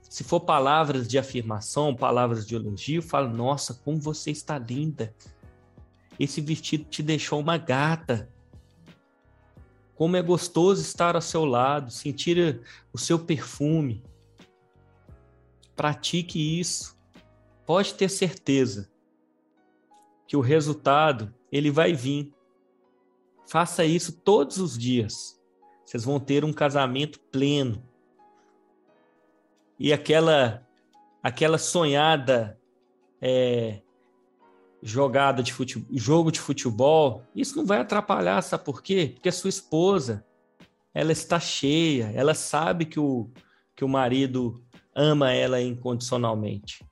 [0.01, 5.15] Se for palavras de afirmação, palavras de elogio, fala: Nossa, como você está linda.
[6.19, 8.29] Esse vestido te deixou uma gata.
[10.03, 14.03] Como é gostoso estar ao seu lado, sentir o seu perfume.
[15.77, 16.99] Pratique isso.
[17.65, 18.91] Pode ter certeza
[20.27, 22.33] que o resultado ele vai vir.
[23.47, 25.41] Faça isso todos os dias.
[25.85, 27.81] Vocês vão ter um casamento pleno.
[29.79, 30.67] E aquela
[31.23, 32.59] aquela sonhada
[33.21, 33.81] é,
[34.83, 39.11] jogada de futebol, jogo de futebol, isso não vai atrapalhar, sabe por quê?
[39.13, 40.25] Porque a sua esposa,
[40.93, 43.29] ela está cheia, ela sabe que o,
[43.75, 44.61] que o marido
[44.93, 46.85] ama ela incondicionalmente.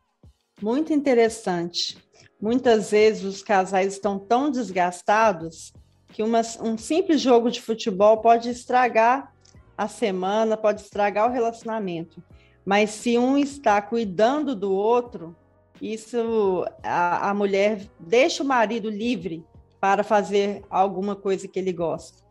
[0.61, 1.97] Muito interessante.
[2.41, 5.73] Muitas vezes os casais estão tão desgastados
[6.07, 9.33] que uma, um simples jogo de futebol pode estragar
[9.77, 12.23] a semana, pode estragar o relacionamento.
[12.65, 15.35] Mas se um está cuidando do outro,
[15.81, 19.43] isso a, a mulher deixa o marido livre
[19.79, 22.21] para fazer alguma coisa que ele gosta.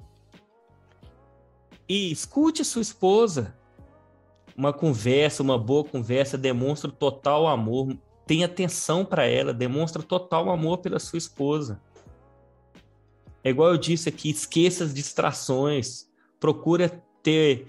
[1.89, 3.59] E escute sua esposa.
[4.57, 7.99] Uma conversa, uma boa conversa demonstra total amor.
[8.25, 11.83] Tenha atenção para ela, demonstra total amor pela sua esposa.
[13.43, 16.09] É igual eu disse aqui, esqueça as distrações.
[16.39, 17.67] Procura ter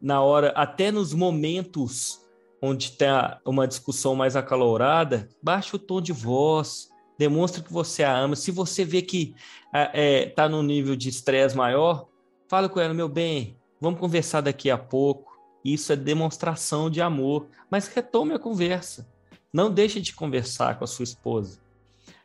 [0.00, 2.21] na hora, até nos momentos
[2.62, 6.88] onde está uma discussão mais acalorada, baixe o tom de voz,
[7.18, 8.36] demonstre que você a ama.
[8.36, 9.34] Se você vê que
[9.66, 12.06] está é, tá num nível de estresse maior,
[12.48, 15.32] fala com ela, meu bem, vamos conversar daqui a pouco.
[15.64, 19.08] Isso é demonstração de amor, mas retome a conversa.
[19.52, 21.60] Não deixe de conversar com a sua esposa.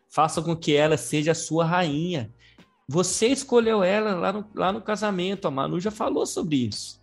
[0.07, 2.31] Faça com que ela seja a sua rainha.
[2.87, 7.01] Você escolheu ela lá no, lá no casamento, a Manu já falou sobre isso.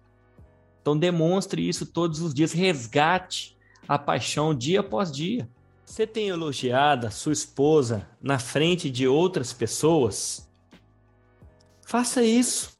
[0.84, 3.56] Então demonstre isso todos os dias, resgate
[3.88, 5.48] a paixão dia após dia.
[5.82, 10.46] Você tem elogiado a sua esposa na frente de outras pessoas?
[11.86, 12.76] Faça isso.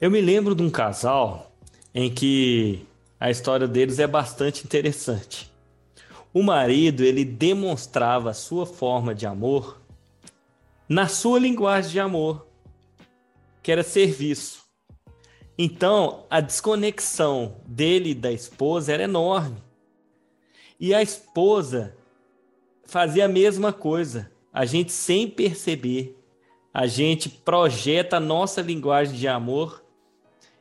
[0.00, 1.52] Eu me lembro de um casal
[1.94, 2.86] em que
[3.20, 5.52] a história deles é bastante interessante.
[6.32, 9.78] O marido, ele demonstrava a sua forma de amor
[10.88, 12.46] na sua linguagem de amor,
[13.62, 14.65] que era serviço.
[15.58, 19.56] Então, a desconexão dele da esposa era enorme.
[20.78, 21.96] E a esposa
[22.84, 24.30] fazia a mesma coisa.
[24.52, 26.18] A gente, sem perceber,
[26.72, 29.82] a gente projeta a nossa linguagem de amor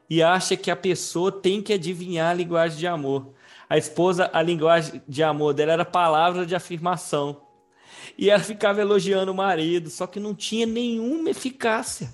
[0.09, 3.33] e acha que a pessoa tem que adivinhar a linguagem de amor.
[3.69, 7.41] A esposa, a linguagem de amor dela era palavra de afirmação.
[8.17, 12.13] E ela ficava elogiando o marido, só que não tinha nenhuma eficácia.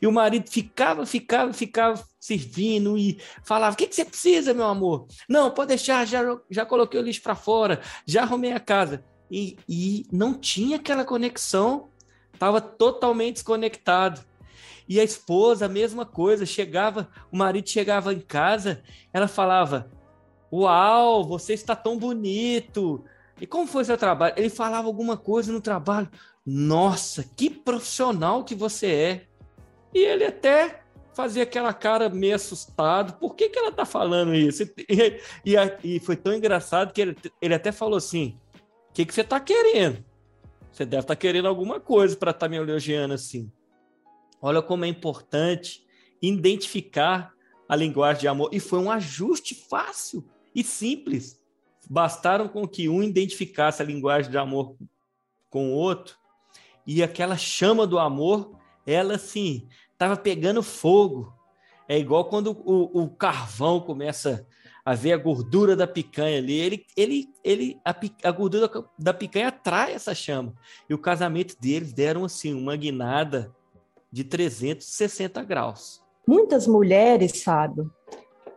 [0.00, 4.66] E o marido ficava, ficava, ficava servindo e falava: O que, que você precisa, meu
[4.66, 5.06] amor?
[5.28, 9.04] Não, pode deixar, já, já coloquei o lixo para fora, já arrumei a casa.
[9.30, 11.88] E, e não tinha aquela conexão,
[12.32, 14.20] estava totalmente desconectado.
[14.88, 18.82] E a esposa, a mesma coisa, chegava, o marido chegava em casa,
[19.12, 19.90] ela falava:
[20.52, 23.04] Uau, você está tão bonito.
[23.40, 24.34] E como foi seu trabalho?
[24.36, 26.08] Ele falava alguma coisa no trabalho.
[26.46, 29.26] Nossa, que profissional que você é.
[29.94, 30.82] E ele até
[31.14, 33.18] fazia aquela cara meio assustado.
[33.18, 34.64] Por que, que ela tá falando isso?
[34.88, 38.38] E, e, e foi tão engraçado que ele, ele até falou assim:
[38.90, 40.04] O que, que você tá querendo?
[40.72, 43.50] Você deve estar tá querendo alguma coisa para estar tá me elogiando assim.
[44.42, 45.86] Olha como é importante
[46.20, 47.32] identificar
[47.68, 48.50] a linguagem de amor.
[48.52, 50.24] E foi um ajuste fácil
[50.54, 51.40] e simples.
[51.88, 54.76] Bastaram com que um identificasse a linguagem de amor
[55.48, 56.16] com o outro
[56.86, 61.32] e aquela chama do amor, ela assim, estava pegando fogo.
[61.88, 64.46] É igual quando o, o, carvão começa
[64.84, 66.58] a ver a gordura da picanha ali.
[66.58, 70.54] Ele, ele, ele, a, a gordura da picanha atrai essa chama.
[70.88, 73.54] E o casamento deles deram assim uma guinada
[74.10, 76.02] de 360 graus.
[76.26, 77.92] Muitas mulheres, Fábio,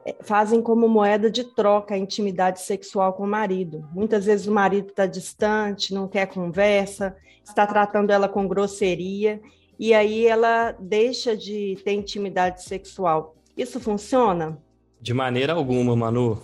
[0.05, 3.85] é, fazem como moeda de troca a intimidade sexual com o marido.
[3.91, 9.41] Muitas vezes o marido está distante, não quer conversa, está tratando ela com grosseria
[9.79, 13.35] e aí ela deixa de ter intimidade sexual.
[13.55, 14.57] Isso funciona?
[14.99, 16.41] De maneira alguma, Manu.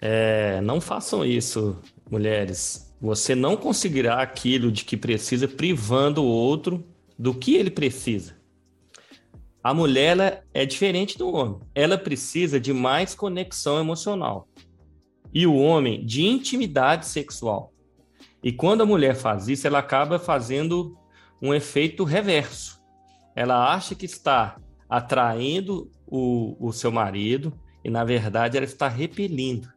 [0.00, 1.76] É, não façam isso,
[2.10, 2.94] mulheres.
[3.00, 6.84] Você não conseguirá aquilo de que precisa privando o outro
[7.18, 8.36] do que ele precisa.
[9.62, 11.60] A mulher é diferente do homem.
[11.74, 14.48] Ela precisa de mais conexão emocional.
[15.32, 17.72] E o homem de intimidade sexual.
[18.42, 20.96] E quando a mulher faz isso, ela acaba fazendo
[21.40, 22.80] um efeito reverso.
[23.34, 24.56] Ela acha que está
[24.88, 27.52] atraindo o, o seu marido
[27.84, 29.68] e, na verdade, ela está repelindo.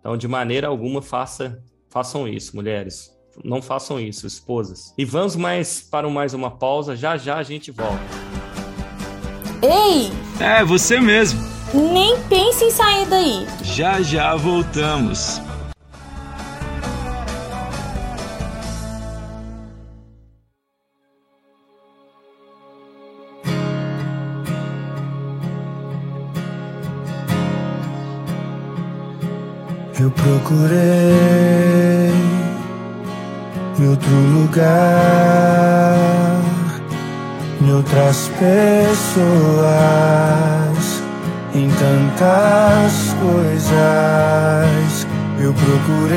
[0.00, 3.16] Então, de maneira alguma, faça, façam isso, mulheres.
[3.44, 4.94] Não façam isso, esposas.
[4.96, 6.96] E vamos mais para mais uma pausa.
[6.96, 8.00] Já já a gente volta.
[9.62, 10.10] Ei!
[10.40, 11.40] É, você mesmo.
[11.74, 13.46] Nem pense em sair daí.
[13.62, 15.40] Já já voltamos.
[30.06, 30.78] Eu procurei
[33.76, 35.96] em outro lugar,
[37.60, 39.66] em outras pessoas,
[41.52, 45.06] em tantas coisas.
[45.40, 46.16] Eu procurei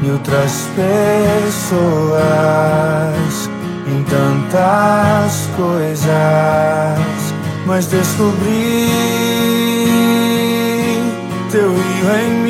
[0.03, 2.19] em outras pessoas,
[3.89, 6.09] em tantas coisas,
[7.65, 8.87] mas descobri
[11.51, 12.48] teu rio em mim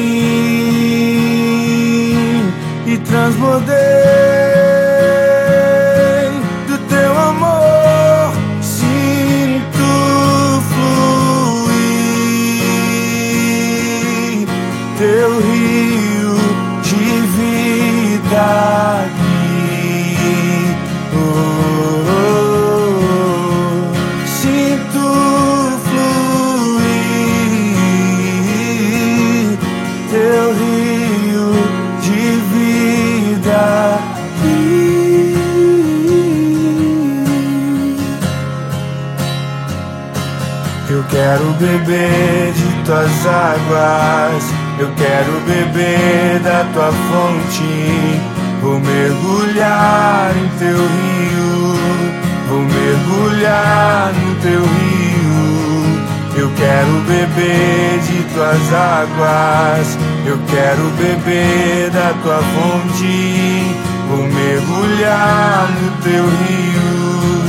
[58.73, 63.75] águas, eu quero beber da tua fonte.
[64.09, 67.43] Vou mergulhar no teu rio,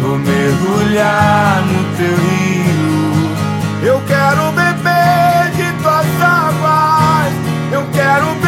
[0.00, 3.36] vou mergulhar no teu rio.
[3.82, 7.32] Eu quero beber de tuas águas,
[7.72, 8.45] eu quero beber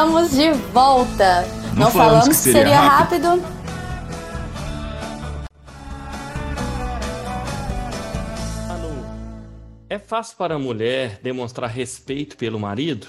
[0.00, 1.42] estamos de volta.
[1.74, 3.36] Não, Não falamos que seria rápido.
[8.66, 9.04] Manu,
[9.90, 13.08] é fácil para a mulher demonstrar respeito pelo marido?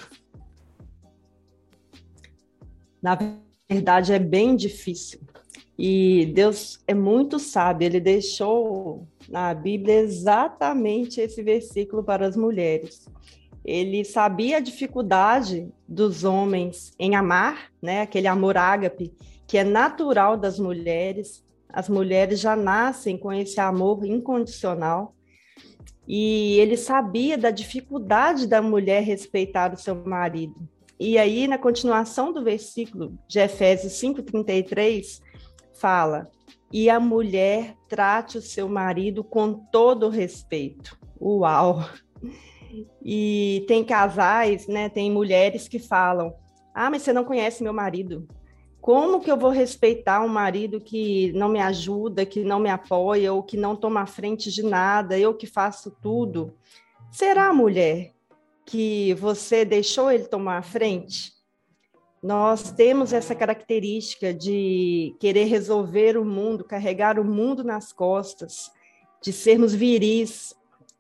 [3.02, 3.18] Na
[3.70, 5.22] verdade, é bem difícil.
[5.80, 13.08] E Deus é muito sábio, ele deixou na Bíblia exatamente esse versículo para as mulheres.
[13.64, 19.14] Ele sabia a dificuldade dos homens em amar, né, aquele amor ágape,
[19.48, 21.44] que é natural das mulheres.
[21.70, 25.16] As mulheres já nascem com esse amor incondicional.
[26.08, 30.68] E ele sabia da dificuldade da mulher respeitar o seu marido.
[31.00, 35.22] E aí, na continuação do versículo de Efésios 5,33,
[35.74, 36.30] fala:
[36.72, 40.98] E a mulher trate o seu marido com todo respeito.
[41.20, 41.86] Uau!
[43.04, 44.90] E tem casais, né?
[44.90, 46.34] Tem mulheres que falam:
[46.74, 48.28] Ah, mas você não conhece meu marido.
[48.82, 53.32] Como que eu vou respeitar um marido que não me ajuda, que não me apoia,
[53.32, 56.56] ou que não toma frente de nada, eu que faço tudo?
[57.12, 58.12] Será, mulher,
[58.66, 61.32] que você deixou ele tomar a frente?
[62.24, 68.72] Nós temos essa característica de querer resolver o mundo, carregar o mundo nas costas,
[69.22, 70.56] de sermos viris,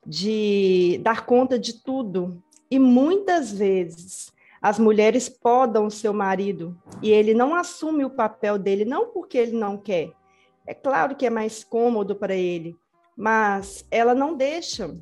[0.06, 2.42] de dar conta de tudo.
[2.70, 4.32] E muitas vezes
[4.62, 9.38] as mulheres podam o seu marido e ele não assume o papel dele, não porque
[9.38, 10.12] ele não quer.
[10.68, 12.76] É claro que é mais cômodo para ele,
[13.18, 14.96] mas ela não deixa.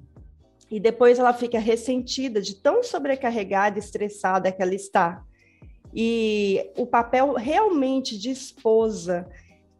[0.71, 5.23] E depois ela fica ressentida de tão sobrecarregada e estressada que ela está.
[5.93, 9.27] E o papel realmente de esposa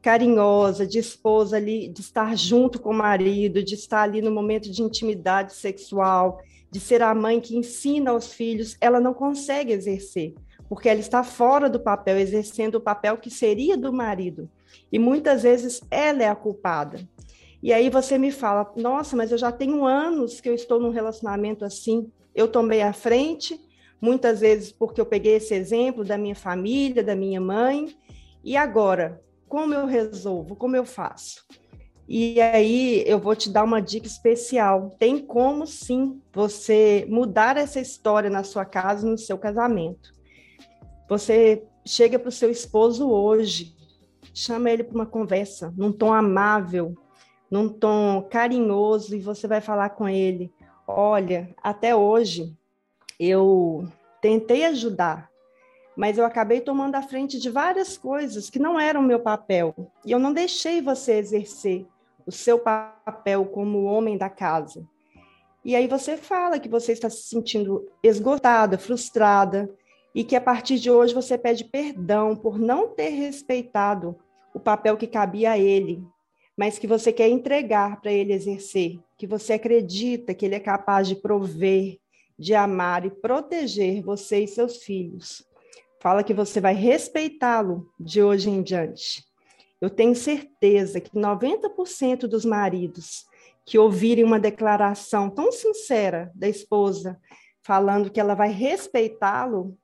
[0.02, 4.72] carinhosa, de esposa ali, de estar junto com o marido, de estar ali no momento
[4.72, 6.42] de intimidade sexual,
[6.72, 10.36] de ser a mãe que ensina aos filhos, ela não consegue exercer,
[10.70, 14.50] porque ela está fora do papel, exercendo o papel que seria do marido.
[14.92, 17.00] E muitas vezes ela é a culpada.
[17.62, 20.92] E aí você me fala: "Nossa, mas eu já tenho anos que eu estou num
[20.92, 22.10] relacionamento assim.
[22.34, 23.60] Eu tomei a frente,
[24.00, 27.94] muitas vezes porque eu peguei esse exemplo da minha família, da minha mãe,
[28.44, 30.56] e agora como eu resolvo?
[30.56, 31.44] Como eu faço?
[32.08, 34.96] E aí eu vou te dar uma dica especial.
[34.98, 40.14] Tem como sim você mudar essa história na sua casa, no seu casamento.
[41.10, 43.76] Você chega para o seu esposo hoje,
[44.34, 46.96] chama ele para uma conversa, num tom amável,
[47.50, 50.54] num tom carinhoso, e você vai falar com ele:
[50.88, 52.56] Olha, até hoje
[53.20, 53.88] eu
[54.22, 55.30] tentei ajudar,
[56.00, 59.76] mas eu acabei tomando a frente de várias coisas que não eram meu papel.
[60.06, 61.86] E eu não deixei você exercer
[62.26, 64.88] o seu papel como homem da casa.
[65.62, 69.70] E aí você fala que você está se sentindo esgotada, frustrada,
[70.16, 74.16] e que a partir de hoje você pede perdão por não ter respeitado
[74.54, 76.02] o papel que cabia a ele,
[76.56, 81.10] mas que você quer entregar para ele exercer, que você acredita que ele é capaz
[81.10, 81.98] de prover,
[82.38, 85.49] de amar e proteger você e seus filhos.
[86.02, 89.24] Fala que você vai respeitá-lo de hoje em diante.
[89.82, 93.26] Eu tenho certeza que 90% dos maridos
[93.66, 97.20] que ouvirem uma declaração tão sincera da esposa,
[97.62, 99.78] falando que ela vai respeitá-lo,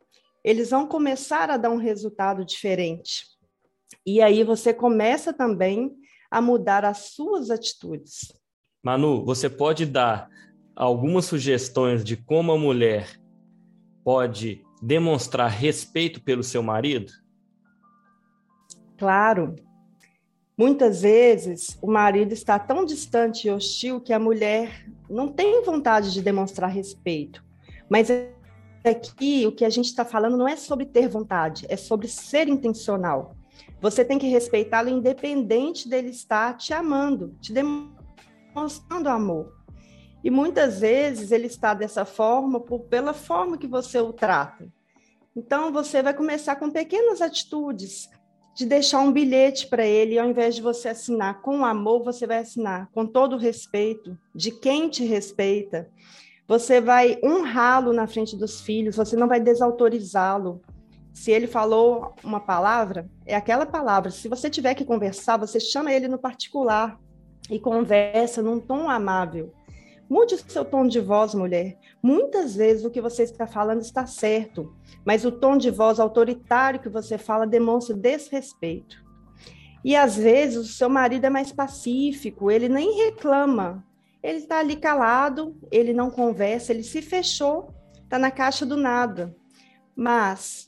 [0.43, 3.25] eles vão começar a dar um resultado diferente.
[4.05, 5.93] E aí você começa também
[6.31, 8.33] a mudar as suas atitudes.
[8.83, 10.29] Manu, você pode dar
[10.75, 13.19] algumas sugestões de como a mulher
[14.03, 17.11] pode demonstrar respeito pelo seu marido?
[18.97, 19.55] Claro.
[20.55, 26.13] Muitas vezes o marido está tão distante e hostil que a mulher não tem vontade
[26.13, 27.43] de demonstrar respeito.
[27.89, 28.09] Mas
[28.85, 32.47] aqui o que a gente está falando não é sobre ter vontade, é sobre ser
[32.47, 33.35] intencional.
[33.81, 39.51] Você tem que respeitá-lo independente dele estar te amando, te demonstrando amor.
[40.23, 44.73] E muitas vezes ele está dessa forma por, pela forma que você o trata.
[45.35, 48.09] Então, você vai começar com pequenas atitudes,
[48.55, 52.37] de deixar um bilhete para ele, ao invés de você assinar com amor, você vai
[52.37, 55.89] assinar com todo respeito, de quem te respeita.
[56.47, 60.61] Você vai honrá-lo na frente dos filhos, você não vai desautorizá-lo.
[61.13, 64.09] Se ele falou uma palavra, é aquela palavra.
[64.11, 66.97] Se você tiver que conversar, você chama ele no particular
[67.49, 69.53] e conversa num tom amável.
[70.09, 71.77] Mude o seu tom de voz, mulher.
[72.01, 76.79] Muitas vezes o que você está falando está certo, mas o tom de voz autoritário
[76.79, 79.03] que você fala demonstra desrespeito.
[79.83, 83.85] E às vezes o seu marido é mais pacífico, ele nem reclama.
[84.21, 87.69] Ele está ali calado, ele não conversa, ele se fechou,
[88.03, 89.35] está na caixa do nada.
[89.95, 90.67] Mas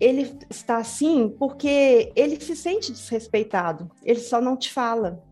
[0.00, 5.22] ele está assim porque ele se sente desrespeitado, ele só não te fala.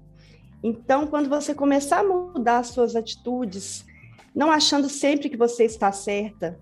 [0.63, 3.85] Então, quando você começar a mudar as suas atitudes,
[4.35, 6.59] não achando sempre que você está certa,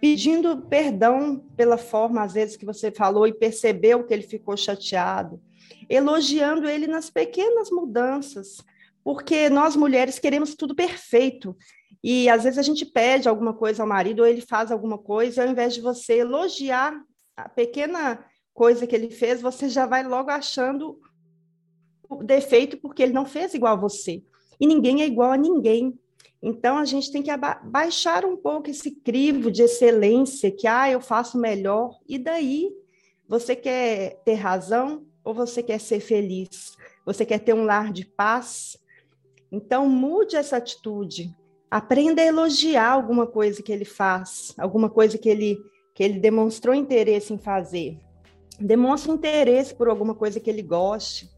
[0.00, 5.40] pedindo perdão pela forma, às vezes, que você falou e percebeu que ele ficou chateado,
[5.88, 8.58] elogiando ele nas pequenas mudanças,
[9.04, 11.56] porque nós mulheres queremos tudo perfeito.
[12.02, 15.44] E às vezes a gente pede alguma coisa ao marido ou ele faz alguma coisa,
[15.44, 17.00] ao invés de você elogiar
[17.36, 20.98] a pequena coisa que ele fez, você já vai logo achando
[22.16, 24.22] defeito porque ele não fez igual a você.
[24.60, 25.98] E ninguém é igual a ninguém.
[26.42, 27.30] Então a gente tem que
[27.64, 31.98] baixar um pouco esse crivo de excelência que ah, eu faço melhor.
[32.08, 32.70] E daí,
[33.28, 36.76] você quer ter razão ou você quer ser feliz?
[37.06, 38.76] Você quer ter um lar de paz?
[39.50, 41.34] Então mude essa atitude.
[41.70, 45.58] Aprenda a elogiar alguma coisa que ele faz, alguma coisa que ele
[45.94, 47.98] que ele demonstrou interesse em fazer.
[48.58, 51.30] Demonstre interesse por alguma coisa que ele goste.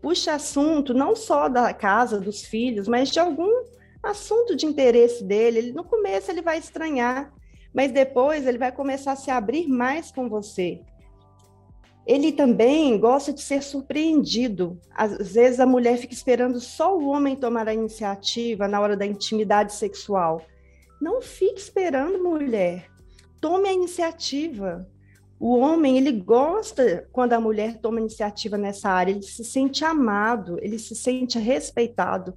[0.00, 3.64] Puxe assunto não só da casa, dos filhos, mas de algum
[4.02, 5.58] assunto de interesse dele.
[5.58, 7.32] Ele, no começo ele vai estranhar,
[7.74, 10.80] mas depois ele vai começar a se abrir mais com você.
[12.06, 14.80] Ele também gosta de ser surpreendido.
[14.90, 19.06] Às vezes a mulher fica esperando só o homem tomar a iniciativa na hora da
[19.06, 20.42] intimidade sexual.
[21.00, 22.90] Não fique esperando, mulher
[23.40, 24.86] tome a iniciativa.
[25.40, 30.58] O homem, ele gosta quando a mulher toma iniciativa nessa área, ele se sente amado,
[30.60, 32.34] ele se sente respeitado.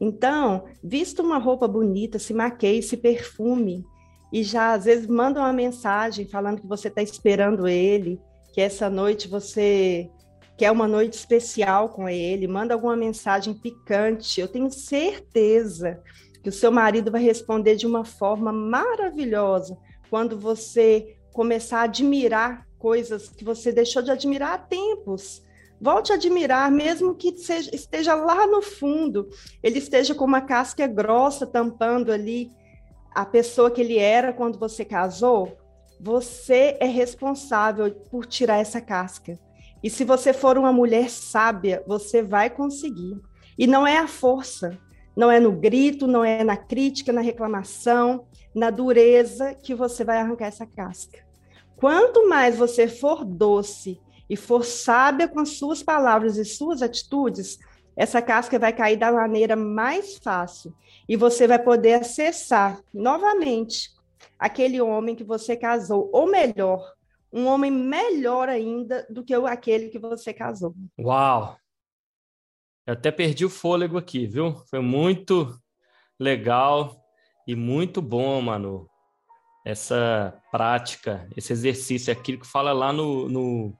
[0.00, 3.84] Então, vista uma roupa bonita, se maqueie, se perfume,
[4.32, 8.20] e já às vezes manda uma mensagem falando que você está esperando ele,
[8.52, 10.08] que essa noite você
[10.56, 14.40] quer uma noite especial com ele, manda alguma mensagem picante.
[14.40, 16.00] Eu tenho certeza
[16.42, 19.76] que o seu marido vai responder de uma forma maravilhosa,
[20.08, 25.42] quando você começar a admirar coisas que você deixou de admirar há tempos.
[25.78, 29.28] Volte a admirar, mesmo que seja, esteja lá no fundo,
[29.62, 32.50] ele esteja com uma casca grossa tampando ali
[33.14, 35.58] a pessoa que ele era quando você casou.
[36.00, 39.38] Você é responsável por tirar essa casca.
[39.82, 43.20] E se você for uma mulher sábia, você vai conseguir.
[43.58, 44.78] E não é a força,
[45.14, 50.18] não é no grito, não é na crítica, na reclamação, na dureza que você vai
[50.18, 51.25] arrancar essa casca.
[51.76, 57.58] Quanto mais você for doce e for sábia com as suas palavras e suas atitudes,
[57.94, 60.74] essa casca vai cair da maneira mais fácil
[61.08, 63.90] e você vai poder acessar novamente
[64.38, 66.92] aquele homem que você casou, ou melhor,
[67.32, 70.74] um homem melhor ainda do que aquele que você casou.
[70.98, 71.56] Uau!
[72.86, 74.54] Eu até perdi o fôlego aqui, viu?
[74.70, 75.58] Foi muito
[76.18, 76.96] legal
[77.46, 78.88] e muito bom, Manu,
[79.66, 83.74] essa prática, esse exercício, é aquilo que fala lá no, no,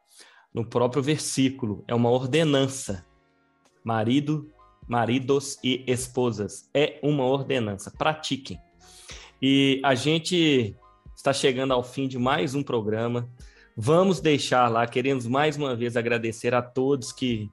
[0.52, 3.06] no próprio versículo, é uma ordenança.
[3.84, 4.50] Marido,
[4.88, 7.92] maridos e esposas, é uma ordenança.
[7.96, 8.58] Pratiquem.
[9.40, 10.76] E a gente
[11.14, 13.30] está chegando ao fim de mais um programa.
[13.76, 17.48] Vamos deixar lá, queremos mais uma vez agradecer a todos que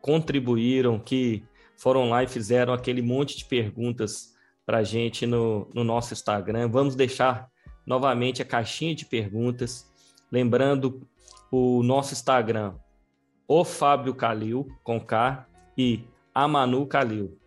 [0.00, 1.42] contribuíram, que
[1.76, 6.68] foram lá e fizeram aquele monte de perguntas para a gente no, no nosso Instagram.
[6.68, 7.50] Vamos deixar
[7.86, 9.90] novamente a caixinha de perguntas.
[10.30, 11.06] Lembrando
[11.50, 12.74] o nosso Instagram,
[13.46, 15.46] o Fábio Calil, com K,
[15.78, 16.00] e
[16.34, 17.38] a Manu Calil.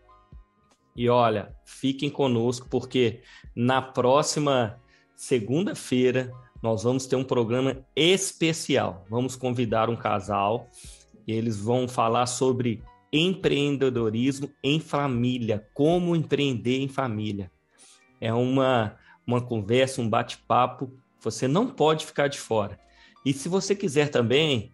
[0.96, 3.22] E olha, fiquem conosco, porque
[3.56, 4.80] na próxima
[5.16, 6.32] segunda-feira
[6.62, 9.06] nós vamos ter um programa especial.
[9.10, 10.68] Vamos convidar um casal
[11.28, 12.82] e eles vão falar sobre
[13.12, 17.52] empreendedorismo em família, como empreender em família.
[18.20, 18.98] É uma,
[19.30, 22.80] uma conversa, um bate-papo, você não pode ficar de fora.
[23.26, 24.72] E se você quiser também,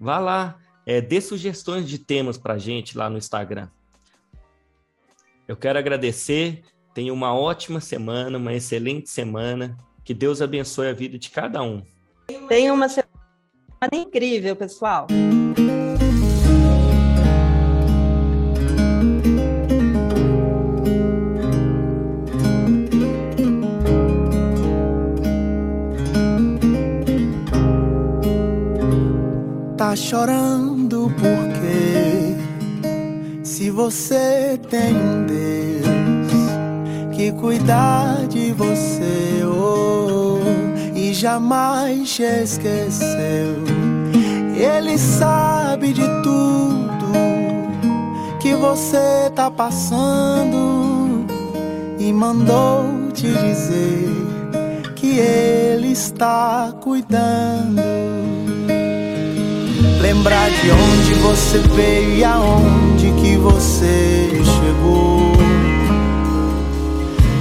[0.00, 3.68] vá lá, é, dê sugestões de temas para gente lá no Instagram.
[5.46, 6.62] Eu quero agradecer,
[6.94, 11.82] tenha uma ótima semana, uma excelente semana, que Deus abençoe a vida de cada um.
[12.48, 13.08] Tenha uma semana
[13.92, 15.06] incrível, pessoal.
[29.98, 32.36] Chorando porque
[33.44, 35.48] se você tem um Deus
[37.16, 40.38] que cuidar de você oh,
[40.94, 43.56] e jamais te esqueceu,
[44.56, 47.12] Ele sabe de tudo
[48.40, 51.26] que você tá passando
[51.98, 54.08] e mandou te dizer
[54.94, 58.17] que Ele está cuidando.
[60.00, 65.32] Lembrar de onde você veio e aonde que você chegou.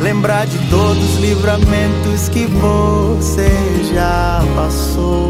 [0.01, 3.49] Lembrar de todos os livramentos que você
[3.93, 5.29] já passou.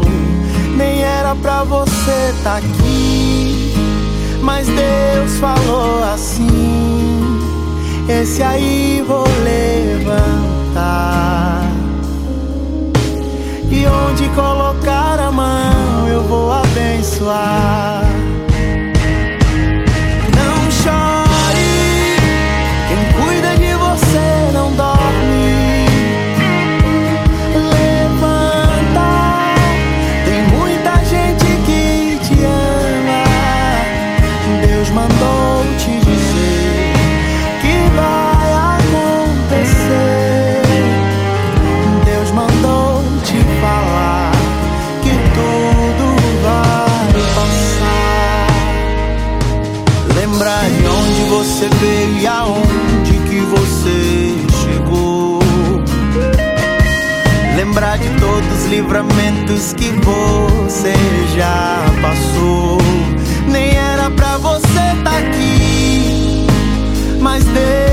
[0.76, 3.74] Nem era pra você tá aqui,
[4.40, 7.40] mas Deus falou assim:
[8.08, 10.48] Esse aí vou levantar.
[13.70, 17.97] E onde colocar a mão eu vou abençoar.
[58.68, 60.94] Livramentos que você
[61.36, 62.78] já passou.
[63.46, 64.66] Nem era pra você
[64.96, 66.46] estar aqui,
[67.20, 67.87] mas Deus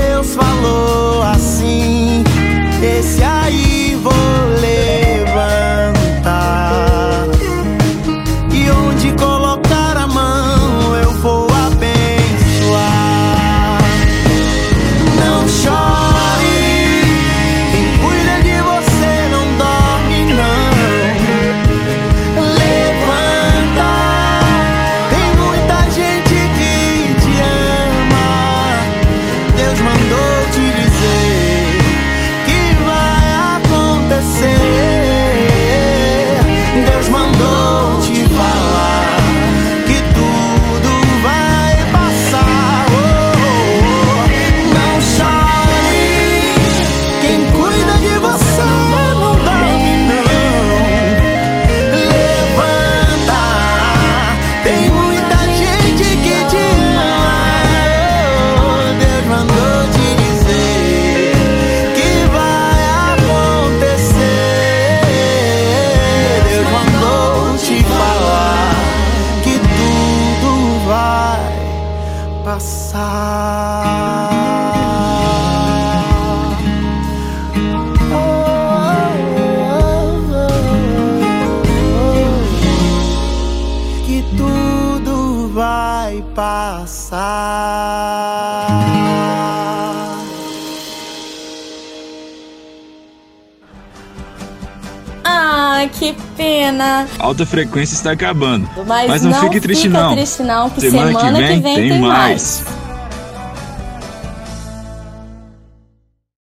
[97.26, 98.70] Alta frequência está acabando.
[98.86, 100.14] Mas, Mas não fique triste, não.
[100.14, 102.62] triste não, que Semana semana, que vem tem tem mais.
[102.62, 102.75] mais.